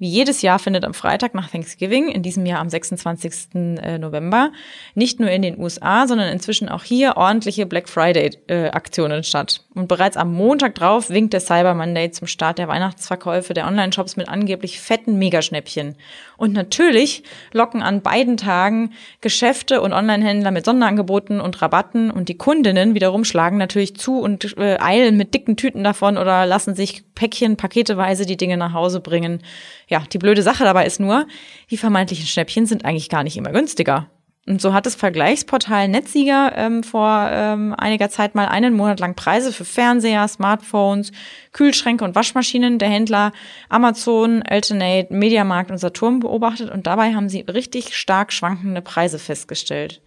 Wie 0.00 0.08
jedes 0.08 0.42
Jahr 0.42 0.60
findet 0.60 0.84
am 0.84 0.94
Freitag 0.94 1.34
nach 1.34 1.50
Thanksgiving, 1.50 2.08
in 2.08 2.22
diesem 2.22 2.46
Jahr 2.46 2.60
am 2.60 2.68
26. 2.68 3.54
Äh, 3.54 3.98
November, 3.98 4.52
nicht 4.94 5.18
nur 5.18 5.28
in 5.28 5.42
den 5.42 5.58
USA, 5.58 6.06
sondern 6.06 6.28
inzwischen 6.28 6.68
auch 6.68 6.84
hier 6.84 7.16
ordentliche 7.16 7.66
Black 7.66 7.88
Friday-Aktionen 7.88 9.24
statt. 9.24 9.64
Und 9.74 9.88
bereits 9.88 10.16
am 10.16 10.32
Montag 10.32 10.76
drauf 10.76 11.10
winkt 11.10 11.32
der 11.32 11.40
Cyber 11.40 11.74
Monday 11.74 12.12
zum 12.12 12.28
Start 12.28 12.58
der 12.58 12.68
Weihnachtsverkäufe 12.68 13.54
der 13.54 13.66
Online-Shops 13.66 14.16
mit 14.16 14.28
angeblich 14.28 14.80
fetten 14.80 15.18
Megaschnäppchen. 15.18 15.96
Und 16.36 16.52
natürlich 16.52 17.24
locken 17.52 17.82
an 17.82 18.00
beiden 18.00 18.36
Tagen 18.36 18.92
Geschäfte 19.20 19.80
und 19.80 19.92
Online-Händler 19.92 20.52
mit 20.52 20.64
Sonderangeboten 20.64 21.40
und 21.40 21.60
Rabatten 21.60 22.12
und 22.12 22.28
die 22.28 22.38
Kundinnen 22.38 22.94
wiederum 22.94 23.24
schlagen 23.24 23.56
natürlich 23.56 23.96
zu 23.96 24.20
und 24.20 24.56
äh, 24.56 24.78
eilen 24.78 25.16
mit 25.16 25.34
dicken 25.34 25.56
Tüten 25.56 25.82
davon 25.82 26.16
oder 26.16 26.46
lassen 26.46 26.76
sich 26.76 27.02
Päckchen, 27.16 27.56
paketeweise 27.56 28.26
die 28.26 28.36
Dinge 28.36 28.56
nach 28.56 28.72
Hause 28.72 29.00
bringen. 29.00 29.42
Ja, 29.88 30.02
die 30.12 30.18
blöde 30.18 30.42
Sache 30.42 30.64
dabei 30.64 30.86
ist 30.86 31.00
nur, 31.00 31.26
die 31.70 31.76
vermeintlichen 31.76 32.26
Schnäppchen 32.26 32.66
sind 32.66 32.84
eigentlich 32.84 33.08
gar 33.08 33.24
nicht 33.24 33.36
immer 33.36 33.52
günstiger. 33.52 34.10
Und 34.46 34.62
so 34.62 34.72
hat 34.72 34.86
das 34.86 34.94
Vergleichsportal 34.94 35.88
Netzsieger 35.88 36.52
ähm, 36.56 36.82
vor 36.82 37.28
ähm, 37.30 37.74
einiger 37.76 38.08
Zeit 38.08 38.34
mal 38.34 38.46
einen 38.48 38.74
Monat 38.74 38.98
lang 38.98 39.14
Preise 39.14 39.52
für 39.52 39.66
Fernseher, 39.66 40.26
Smartphones, 40.26 41.12
Kühlschränke 41.52 42.02
und 42.02 42.14
Waschmaschinen 42.14 42.78
der 42.78 42.88
Händler 42.88 43.32
Amazon, 43.68 44.42
Alternate, 44.42 45.12
Mediamarkt 45.12 45.70
und 45.70 45.76
Saturn 45.76 46.20
beobachtet 46.20 46.70
und 46.70 46.86
dabei 46.86 47.14
haben 47.14 47.28
sie 47.28 47.40
richtig 47.40 47.94
stark 47.94 48.32
schwankende 48.32 48.80
Preise 48.80 49.18
festgestellt. 49.18 50.00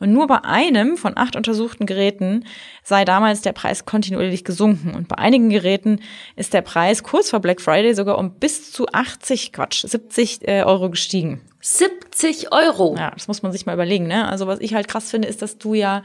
Und 0.00 0.12
nur 0.12 0.26
bei 0.26 0.42
einem 0.44 0.96
von 0.96 1.16
acht 1.16 1.36
untersuchten 1.36 1.86
Geräten 1.86 2.46
sei 2.82 3.04
damals 3.04 3.42
der 3.42 3.52
Preis 3.52 3.84
kontinuierlich 3.84 4.44
gesunken. 4.44 4.94
Und 4.94 5.08
bei 5.08 5.18
einigen 5.18 5.50
Geräten 5.50 6.00
ist 6.36 6.54
der 6.54 6.62
Preis 6.62 7.02
kurz 7.02 7.30
vor 7.30 7.40
Black 7.40 7.60
Friday 7.60 7.94
sogar 7.94 8.18
um 8.18 8.32
bis 8.32 8.72
zu 8.72 8.88
80, 8.88 9.52
Quatsch, 9.52 9.84
70 9.86 10.48
äh, 10.48 10.62
Euro 10.62 10.90
gestiegen. 10.90 11.42
70 11.60 12.50
Euro? 12.50 12.96
Ja, 12.98 13.10
das 13.10 13.28
muss 13.28 13.42
man 13.42 13.52
sich 13.52 13.66
mal 13.66 13.74
überlegen. 13.74 14.06
Ne? 14.06 14.26
Also 14.26 14.46
was 14.46 14.60
ich 14.60 14.74
halt 14.74 14.88
krass 14.88 15.10
finde, 15.10 15.28
ist, 15.28 15.42
dass 15.42 15.58
du 15.58 15.74
ja 15.74 16.02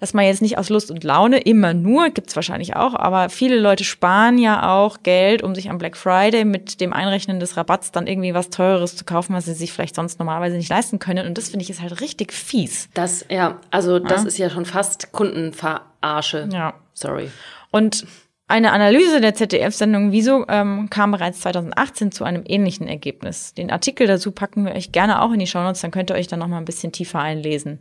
dass 0.00 0.14
man 0.14 0.24
jetzt 0.24 0.42
nicht 0.42 0.58
aus 0.58 0.68
Lust 0.70 0.90
und 0.90 1.04
Laune 1.04 1.38
immer 1.38 1.74
nur, 1.74 2.10
gibt's 2.10 2.34
wahrscheinlich 2.34 2.74
auch, 2.74 2.94
aber 2.94 3.28
viele 3.28 3.58
Leute 3.58 3.84
sparen 3.84 4.38
ja 4.38 4.74
auch 4.74 5.02
Geld, 5.02 5.42
um 5.42 5.54
sich 5.54 5.70
am 5.70 5.78
Black 5.78 5.96
Friday 5.96 6.44
mit 6.44 6.80
dem 6.80 6.92
Einrechnen 6.92 7.38
des 7.38 7.56
Rabatts 7.56 7.92
dann 7.92 8.06
irgendwie 8.06 8.34
was 8.34 8.50
Teureres 8.50 8.96
zu 8.96 9.04
kaufen, 9.04 9.34
was 9.34 9.44
sie 9.44 9.54
sich 9.54 9.72
vielleicht 9.72 9.94
sonst 9.94 10.18
normalerweise 10.18 10.56
nicht 10.56 10.70
leisten 10.70 10.98
können. 10.98 11.26
Und 11.26 11.38
das 11.38 11.50
finde 11.50 11.64
ich 11.64 11.70
ist 11.70 11.82
halt 11.82 12.00
richtig 12.00 12.32
fies. 12.32 12.88
Das, 12.94 13.24
ja, 13.28 13.60
also 13.70 13.98
das 13.98 14.22
ja. 14.22 14.28
ist 14.28 14.38
ja 14.38 14.50
schon 14.50 14.64
fast 14.64 15.12
Kundenverarsche. 15.12 16.48
Ja. 16.52 16.74
Sorry. 16.94 17.30
Und 17.70 18.06
eine 18.50 18.72
Analyse 18.72 19.20
der 19.20 19.34
ZDF-Sendung 19.34 20.10
Wieso 20.10 20.44
ähm, 20.48 20.90
kam 20.90 21.12
bereits 21.12 21.40
2018 21.40 22.10
zu 22.10 22.24
einem 22.24 22.42
ähnlichen 22.46 22.88
Ergebnis. 22.88 23.54
Den 23.54 23.70
Artikel 23.70 24.08
dazu 24.08 24.32
packen 24.32 24.66
wir 24.66 24.74
euch 24.74 24.90
gerne 24.90 25.22
auch 25.22 25.32
in 25.32 25.38
die 25.38 25.46
Shownotes, 25.46 25.80
dann 25.82 25.92
könnt 25.92 26.10
ihr 26.10 26.16
euch 26.16 26.26
dann 26.26 26.40
noch 26.40 26.48
mal 26.48 26.58
ein 26.58 26.64
bisschen 26.64 26.90
tiefer 26.90 27.20
einlesen. 27.20 27.78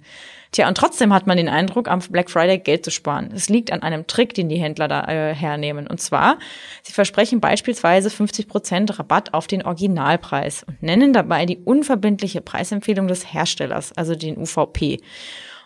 Tja, 0.52 0.68
und 0.68 0.78
trotzdem 0.78 1.14
hat 1.14 1.28
man 1.28 1.38
den 1.38 1.50
Eindruck, 1.50 1.88
am 1.88 2.00
Black 2.00 2.30
Friday 2.30 2.60
Geld 2.60 2.86
zu 2.86 2.92
sparen. 2.92 3.32
Es 3.34 3.50
liegt 3.50 3.72
an 3.72 3.82
einem 3.82 4.06
Trick, 4.06 4.34
den 4.34 4.48
die 4.48 4.58
Händler 4.58 4.88
da 4.88 5.06
äh, 5.06 5.34
hernehmen. 5.34 5.88
Und 5.88 6.02
zwar, 6.02 6.38
sie 6.84 6.94
versprechen 6.94 7.40
beispielsweise 7.40 8.10
50 8.10 8.48
Prozent 8.48 8.98
Rabatt 8.98 9.34
auf 9.34 9.48
den 9.48 9.64
Originalpreis 9.64 10.64
und 10.64 10.84
nennen 10.84 11.14
dabei 11.14 11.46
die 11.46 11.58
unverbindliche 11.58 12.42
Preisempfehlung 12.42 13.08
des 13.08 13.34
Herstellers, 13.34 13.92
also 13.98 14.16
den 14.16 14.38
UVP. 14.38 15.00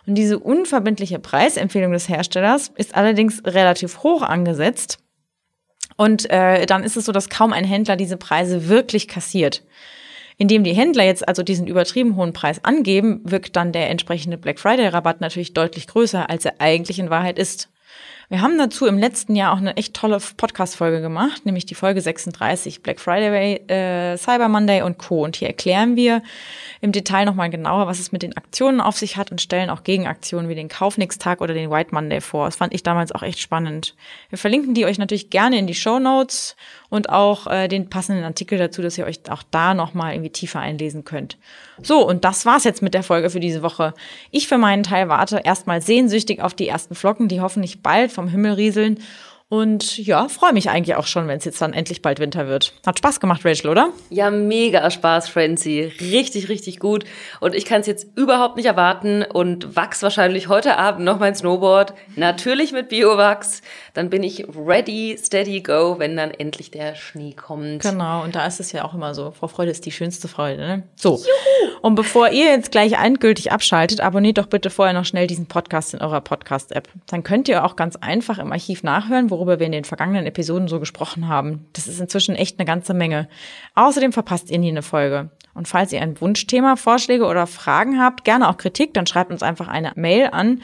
Und 0.06 0.16
diese 0.16 0.38
unverbindliche 0.38 1.18
Preisempfehlung 1.18 1.92
des 1.92 2.08
Herstellers 2.08 2.70
ist 2.76 2.94
allerdings 2.94 3.42
relativ 3.44 4.02
hoch 4.02 4.22
angesetzt. 4.22 4.98
Und 5.96 6.28
äh, 6.30 6.66
dann 6.66 6.82
ist 6.82 6.96
es 6.96 7.04
so, 7.04 7.12
dass 7.12 7.28
kaum 7.28 7.52
ein 7.52 7.64
Händler 7.64 7.96
diese 7.96 8.16
Preise 8.16 8.68
wirklich 8.68 9.08
kassiert. 9.08 9.62
Indem 10.36 10.64
die 10.64 10.74
Händler 10.74 11.04
jetzt 11.04 11.26
also 11.26 11.42
diesen 11.42 11.68
übertrieben 11.68 12.16
hohen 12.16 12.32
Preis 12.32 12.64
angeben, 12.64 13.20
wirkt 13.24 13.54
dann 13.54 13.72
der 13.72 13.88
entsprechende 13.90 14.36
Black 14.36 14.58
Friday 14.58 14.88
Rabatt 14.88 15.20
natürlich 15.20 15.54
deutlich 15.54 15.86
größer, 15.86 16.28
als 16.28 16.44
er 16.44 16.54
eigentlich 16.58 16.98
in 16.98 17.10
Wahrheit 17.10 17.38
ist. 17.38 17.70
Wir 18.30 18.40
haben 18.40 18.56
dazu 18.56 18.86
im 18.86 18.98
letzten 18.98 19.36
Jahr 19.36 19.52
auch 19.52 19.58
eine 19.58 19.76
echt 19.76 19.94
tolle 19.94 20.18
Podcast-Folge 20.18 21.02
gemacht, 21.02 21.44
nämlich 21.44 21.66
die 21.66 21.74
Folge 21.74 22.00
36, 22.00 22.82
Black 22.82 22.98
Friday, 22.98 23.56
äh, 23.68 24.16
Cyber 24.16 24.48
Monday 24.48 24.80
und 24.80 24.96
Co. 24.96 25.22
Und 25.24 25.36
hier 25.36 25.48
erklären 25.48 25.94
wir 25.94 26.22
im 26.80 26.92
Detail 26.92 27.26
nochmal 27.26 27.50
genauer, 27.50 27.86
was 27.86 27.98
es 27.98 28.12
mit 28.12 28.22
den 28.22 28.34
Aktionen 28.36 28.80
auf 28.80 28.96
sich 28.96 29.18
hat 29.18 29.30
und 29.30 29.42
stellen 29.42 29.68
auch 29.68 29.84
Gegenaktionen 29.84 30.48
wie 30.48 30.54
den 30.54 30.68
Kaufnix-Tag 30.68 31.42
oder 31.42 31.52
den 31.52 31.70
White 31.70 31.90
Monday 31.92 32.22
vor. 32.22 32.46
Das 32.46 32.56
fand 32.56 32.72
ich 32.72 32.82
damals 32.82 33.12
auch 33.12 33.22
echt 33.22 33.40
spannend. 33.40 33.94
Wir 34.30 34.38
verlinken 34.38 34.72
die 34.72 34.86
euch 34.86 34.98
natürlich 34.98 35.28
gerne 35.28 35.58
in 35.58 35.66
die 35.66 35.74
Show 35.74 35.98
Notes 35.98 36.56
und 36.88 37.10
auch 37.10 37.46
äh, 37.46 37.68
den 37.68 37.90
passenden 37.90 38.24
Artikel 38.24 38.56
dazu, 38.56 38.80
dass 38.80 38.96
ihr 38.96 39.04
euch 39.04 39.20
auch 39.28 39.42
da 39.50 39.74
nochmal 39.74 40.14
irgendwie 40.14 40.30
tiefer 40.30 40.60
einlesen 40.60 41.04
könnt. 41.04 41.36
So, 41.82 42.06
und 42.06 42.24
das 42.24 42.46
war's 42.46 42.64
jetzt 42.64 42.82
mit 42.82 42.94
der 42.94 43.02
Folge 43.02 43.30
für 43.30 43.40
diese 43.40 43.62
Woche. 43.62 43.94
Ich 44.30 44.46
für 44.46 44.58
meinen 44.58 44.84
Teil 44.84 45.08
warte 45.08 45.40
erstmal 45.44 45.82
sehnsüchtig 45.82 46.40
auf 46.40 46.54
die 46.54 46.68
ersten 46.68 46.94
Flocken, 46.94 47.26
die 47.26 47.40
hoffentlich 47.40 47.82
bald 47.82 48.12
vom 48.14 48.28
Himmel 48.28 48.52
rieseln. 48.52 48.98
Und 49.50 49.98
ja, 49.98 50.26
freue 50.28 50.54
mich 50.54 50.70
eigentlich 50.70 50.96
auch 50.96 51.06
schon, 51.06 51.28
wenn 51.28 51.38
es 51.38 51.44
jetzt 51.44 51.60
dann 51.60 51.74
endlich 51.74 52.00
bald 52.02 52.18
Winter 52.18 52.48
wird. 52.48 52.72
Hat 52.84 52.98
Spaß 52.98 53.20
gemacht, 53.20 53.44
Rachel, 53.44 53.70
oder? 53.70 53.90
Ja, 54.08 54.30
mega 54.30 54.90
Spaß, 54.90 55.28
Frenzy. 55.28 55.92
Richtig, 56.00 56.48
richtig 56.48 56.80
gut. 56.80 57.04
Und 57.40 57.54
ich 57.54 57.66
kann 57.66 57.82
es 57.82 57.86
jetzt 57.86 58.16
überhaupt 58.16 58.56
nicht 58.56 58.66
erwarten 58.66 59.22
und 59.22 59.76
wachs 59.76 60.02
wahrscheinlich 60.02 60.48
heute 60.48 60.78
Abend 60.78 61.04
noch 61.04 61.18
mein 61.18 61.34
Snowboard. 61.34 61.94
Natürlich 62.16 62.72
mit 62.72 62.88
Biowachs. 62.88 63.60
Dann 63.94 64.10
bin 64.10 64.24
ich 64.24 64.44
ready, 64.56 65.16
steady, 65.16 65.60
go, 65.60 66.00
wenn 66.00 66.16
dann 66.16 66.32
endlich 66.32 66.72
der 66.72 66.96
Schnee 66.96 67.32
kommt. 67.32 67.82
Genau, 67.82 68.24
und 68.24 68.34
da 68.34 68.44
ist 68.44 68.58
es 68.58 68.72
ja 68.72 68.84
auch 68.84 68.92
immer 68.92 69.14
so. 69.14 69.30
Frau 69.30 69.46
Freude 69.46 69.70
ist 69.70 69.86
die 69.86 69.92
schönste 69.92 70.26
Freude, 70.26 70.60
ne? 70.60 70.82
So. 70.96 71.10
Juhu. 71.16 71.74
Und 71.80 71.94
bevor 71.94 72.30
ihr 72.30 72.46
jetzt 72.46 72.72
gleich 72.72 72.94
endgültig 72.94 73.52
abschaltet, 73.52 74.00
abonniert 74.00 74.38
doch 74.38 74.46
bitte 74.46 74.70
vorher 74.70 74.94
noch 74.94 75.04
schnell 75.04 75.28
diesen 75.28 75.46
Podcast 75.46 75.94
in 75.94 76.00
eurer 76.00 76.22
Podcast-App. 76.22 76.88
Dann 77.06 77.22
könnt 77.22 77.48
ihr 77.48 77.64
auch 77.64 77.76
ganz 77.76 77.94
einfach 77.94 78.38
im 78.38 78.50
Archiv 78.50 78.82
nachhören, 78.82 79.30
worüber 79.30 79.60
wir 79.60 79.66
in 79.66 79.72
den 79.72 79.84
vergangenen 79.84 80.26
Episoden 80.26 80.66
so 80.66 80.80
gesprochen 80.80 81.28
haben. 81.28 81.66
Das 81.72 81.86
ist 81.86 82.00
inzwischen 82.00 82.34
echt 82.34 82.58
eine 82.58 82.66
ganze 82.66 82.94
Menge. 82.94 83.28
Außerdem 83.76 84.12
verpasst 84.12 84.50
ihr 84.50 84.58
nie 84.58 84.70
eine 84.70 84.82
Folge. 84.82 85.30
Und 85.54 85.68
falls 85.68 85.92
ihr 85.92 86.02
ein 86.02 86.20
Wunschthema, 86.20 86.74
Vorschläge 86.74 87.26
oder 87.26 87.46
Fragen 87.46 88.00
habt, 88.00 88.24
gerne 88.24 88.48
auch 88.48 88.56
Kritik, 88.56 88.92
dann 88.94 89.06
schreibt 89.06 89.30
uns 89.30 89.44
einfach 89.44 89.68
eine 89.68 89.92
Mail 89.94 90.30
an 90.32 90.62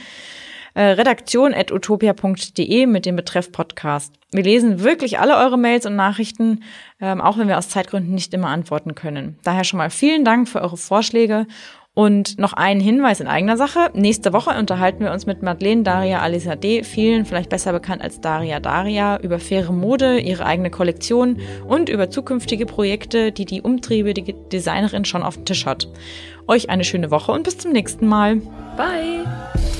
äh, 0.74 0.82
redaktion.utopia.de 0.82 2.86
mit 2.86 3.06
dem 3.06 3.16
Betreff 3.16 3.52
Podcast. 3.52 4.14
Wir 4.32 4.44
lesen 4.44 4.82
wirklich 4.82 5.18
alle 5.18 5.36
eure 5.36 5.58
Mails 5.58 5.86
und 5.86 5.96
Nachrichten, 5.96 6.62
ähm, 7.00 7.20
auch 7.20 7.38
wenn 7.38 7.48
wir 7.48 7.58
aus 7.58 7.68
Zeitgründen 7.68 8.14
nicht 8.14 8.32
immer 8.34 8.48
antworten 8.48 8.94
können. 8.94 9.38
Daher 9.42 9.64
schon 9.64 9.78
mal 9.78 9.90
vielen 9.90 10.24
Dank 10.24 10.48
für 10.48 10.62
eure 10.62 10.76
Vorschläge 10.76 11.46
und 11.94 12.38
noch 12.38 12.52
ein 12.52 12.80
Hinweis 12.80 13.20
in 13.20 13.26
eigener 13.26 13.56
Sache. 13.56 13.90
Nächste 13.94 14.32
Woche 14.32 14.50
unterhalten 14.50 15.04
wir 15.04 15.12
uns 15.12 15.26
mit 15.26 15.42
Madeleine 15.42 15.82
Daria 15.82 16.20
Alizadeh, 16.20 16.84
vielen 16.84 17.24
vielleicht 17.24 17.50
besser 17.50 17.72
bekannt 17.72 18.02
als 18.02 18.20
Daria 18.20 18.60
Daria, 18.60 19.18
über 19.20 19.38
faire 19.38 19.72
Mode, 19.72 20.20
ihre 20.20 20.46
eigene 20.46 20.70
Kollektion 20.70 21.40
und 21.66 21.88
über 21.88 22.08
zukünftige 22.08 22.66
Projekte, 22.66 23.32
die 23.32 23.44
die 23.44 23.62
umtriebige 23.62 24.34
Designerin 24.34 25.04
schon 25.04 25.22
auf 25.22 25.34
dem 25.34 25.44
Tisch 25.44 25.66
hat. 25.66 25.88
Euch 26.46 26.70
eine 26.70 26.84
schöne 26.84 27.10
Woche 27.10 27.32
und 27.32 27.42
bis 27.42 27.58
zum 27.58 27.72
nächsten 27.72 28.06
Mal. 28.06 28.36
Bye! 28.76 29.79